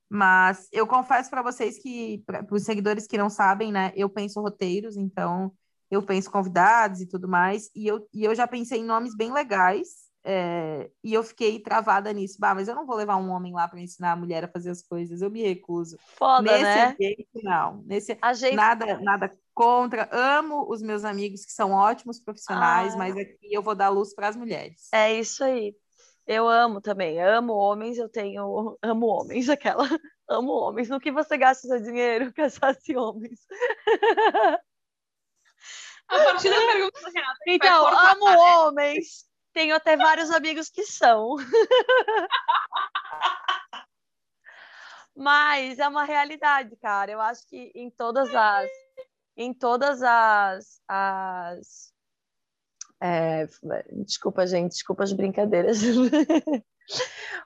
[0.10, 4.42] Mas eu confesso para vocês que, para os seguidores que não sabem, né, eu penso
[4.42, 5.52] roteiros, então
[5.94, 9.32] eu penso convidados e tudo mais, e eu, e eu já pensei em nomes bem
[9.32, 12.38] legais, é, e eu fiquei travada nisso.
[12.40, 14.70] Bah, mas eu não vou levar um homem lá para ensinar a mulher a fazer
[14.70, 15.98] as coisas, eu me recuso.
[16.18, 16.86] Foda, Nesse né?
[16.88, 17.84] ambiente, não.
[17.86, 20.10] Nesse, gente Nada, nada contra.
[20.12, 22.98] Amo os meus amigos que são ótimos profissionais, Ah.
[22.98, 24.88] mas aqui eu vou dar luz para as mulheres.
[24.94, 25.76] É isso aí.
[26.26, 27.22] Eu amo também.
[27.22, 28.78] Amo homens, eu tenho.
[28.82, 29.84] Amo homens, aquela.
[30.30, 30.88] Amo homens.
[30.88, 32.32] No que você gasta seu dinheiro?
[32.34, 33.40] Casasse homens.
[36.14, 38.38] A partir da pergunta do Renato, Então, cortar, amo né?
[38.38, 39.26] homens.
[39.54, 41.36] Tenho até vários amigos que são.
[45.16, 47.12] Mas é uma realidade, cara.
[47.12, 48.70] Eu acho que em todas as.
[49.38, 50.82] Em todas as.
[50.88, 51.94] as
[53.02, 53.48] é,
[54.06, 55.80] desculpa, gente, desculpa as brincadeiras.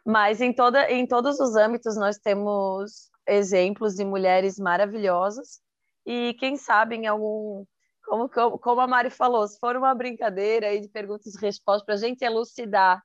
[0.06, 5.60] Mas em, toda, em todos os âmbitos nós temos exemplos de mulheres maravilhosas.
[6.06, 7.65] E quem sabe em algum
[8.07, 11.85] como, como, como a Mari falou, se for uma brincadeira aí de perguntas e respostas
[11.85, 13.03] para a gente elucidar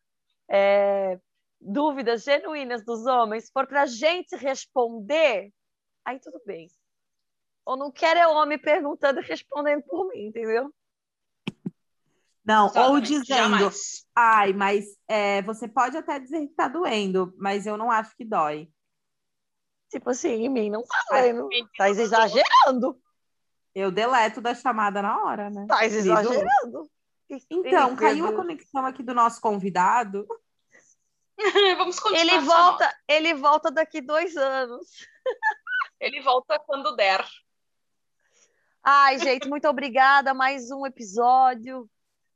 [0.49, 1.19] é,
[1.61, 5.53] dúvidas genuínas dos homens, se for para a gente responder,
[6.05, 6.69] aí tudo bem.
[7.65, 10.73] Ou não quero é homem perguntando e respondendo por mim, entendeu?
[12.45, 14.07] Não, ou dizendo, jamais.
[14.17, 18.25] ai, mas é, você pode até dizer que tá doendo, mas eu não acho que
[18.25, 18.69] dói.
[19.89, 21.49] Tipo assim, em mim não tá doendo.
[21.77, 23.01] Tá exagerando.
[23.75, 25.67] Eu deleto da chamada na hora, né?
[25.67, 26.91] Tá exagerando.
[27.51, 30.27] Então, caiu a conexão aqui do nosso convidado.
[31.79, 32.21] Vamos continuar.
[32.21, 34.87] Ele volta, ele volta daqui dois anos.
[35.99, 37.25] Ele volta quando der.
[38.83, 40.35] Ai, gente, muito obrigada.
[40.35, 41.89] Mais um episódio.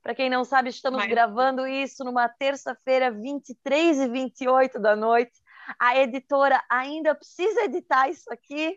[0.02, 5.32] Para quem não sabe, estamos Mais gravando isso numa terça-feira, 23 e 28 da noite.
[5.80, 8.72] A editora ainda precisa editar isso aqui,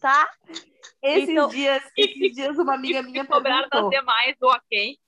[0.00, 0.30] tá?
[1.02, 3.90] Esses Então- dias, esses dias uma amiga minha cobrar das perguntou.
[3.90, 4.98] demais do ok.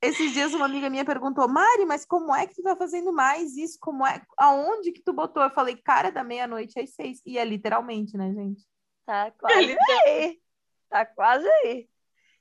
[0.00, 3.56] Esses dias uma amiga minha perguntou, Mari, mas como é que tu tá fazendo mais
[3.56, 3.76] isso?
[3.80, 4.22] Como é?
[4.38, 5.42] Aonde que tu botou?
[5.42, 7.20] Eu falei, cara, da meia-noite às seis.
[7.26, 8.62] E é literalmente, né, gente?
[9.04, 9.76] Tá quase
[10.06, 10.40] aí.
[10.88, 11.88] Tá quase aí.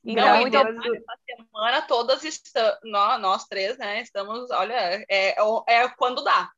[0.05, 4.01] Então, Não, e detalhe, essa semana todas estamos, nós, nós três, né?
[4.01, 5.35] Estamos, olha, é,
[5.67, 6.51] é quando dá.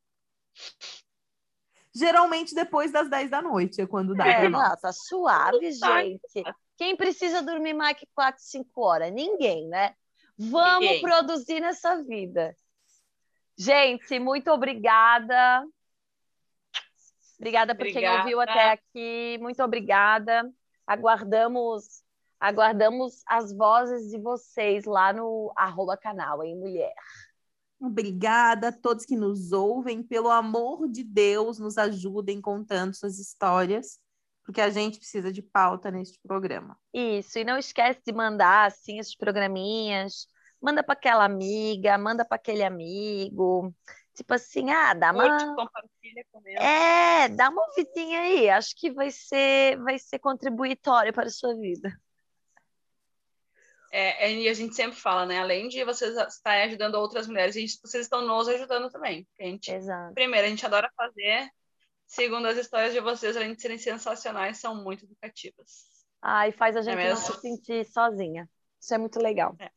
[1.95, 4.27] Geralmente depois das 10 da noite é quando dá.
[4.27, 6.43] É, não, tá suave, gente.
[6.77, 9.13] Quem precisa dormir mais que 4, 5 horas?
[9.13, 9.95] Ninguém, né?
[10.37, 11.01] Vamos Ninguém.
[11.01, 12.53] produzir nessa vida.
[13.57, 15.65] Gente, muito obrigada.
[17.39, 18.19] Obrigada por quem Obrigada.
[18.19, 19.37] ouviu até aqui.
[19.39, 20.51] Muito obrigada.
[20.85, 22.03] Aguardamos
[22.39, 26.93] aguardamos as vozes de vocês lá no arroba canal, em mulher.
[27.79, 30.01] Obrigada a todos que nos ouvem.
[30.01, 33.99] Pelo amor de Deus, nos ajudem contando suas histórias,
[34.43, 36.77] porque a gente precisa de pauta neste programa.
[36.93, 40.27] Isso, e não esquece de mandar assim esses programinhas.
[40.61, 43.73] Manda para aquela amiga, manda para aquele amigo.
[44.15, 46.25] Tipo assim, ah, dá uma compartilha.
[46.57, 48.49] É, dá uma ouvidinha aí.
[48.49, 51.93] Acho que vai ser vai ser contribuitório para a sua vida.
[53.97, 55.39] É, é, e a gente sempre fala, né?
[55.39, 59.25] Além de vocês estarem ajudando outras mulheres, a gente- vocês estão nos ajudando também.
[59.39, 60.13] A gente, Exato.
[60.13, 61.49] primeiro, a gente adora fazer.
[62.05, 65.85] Segundo, as histórias de vocês, além de serem sensacionais, são muito educativas.
[66.21, 67.35] Ah, e faz a gente não mesmo?
[67.35, 68.49] se sentir sozinha.
[68.81, 69.55] Isso é muito legal.
[69.59, 69.71] É.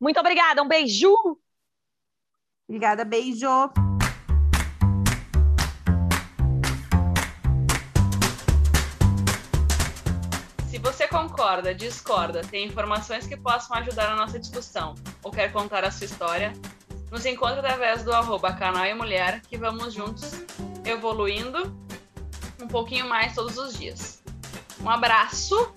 [0.00, 1.12] Muito obrigada, um beijo!
[2.68, 3.48] Obrigada, beijo!
[11.28, 16.04] Concorda, discorda, tem informações que possam ajudar a nossa discussão ou quer contar a sua
[16.04, 16.52] história,
[17.10, 20.32] nos encontre através do arroba canal e mulher que vamos juntos
[20.84, 21.74] evoluindo
[22.60, 24.22] um pouquinho mais todos os dias.
[24.80, 25.72] Um abraço,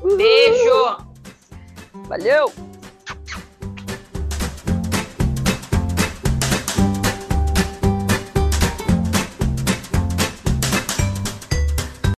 [0.00, 0.16] Uhul.
[0.16, 0.96] beijo!
[2.08, 2.69] Valeu!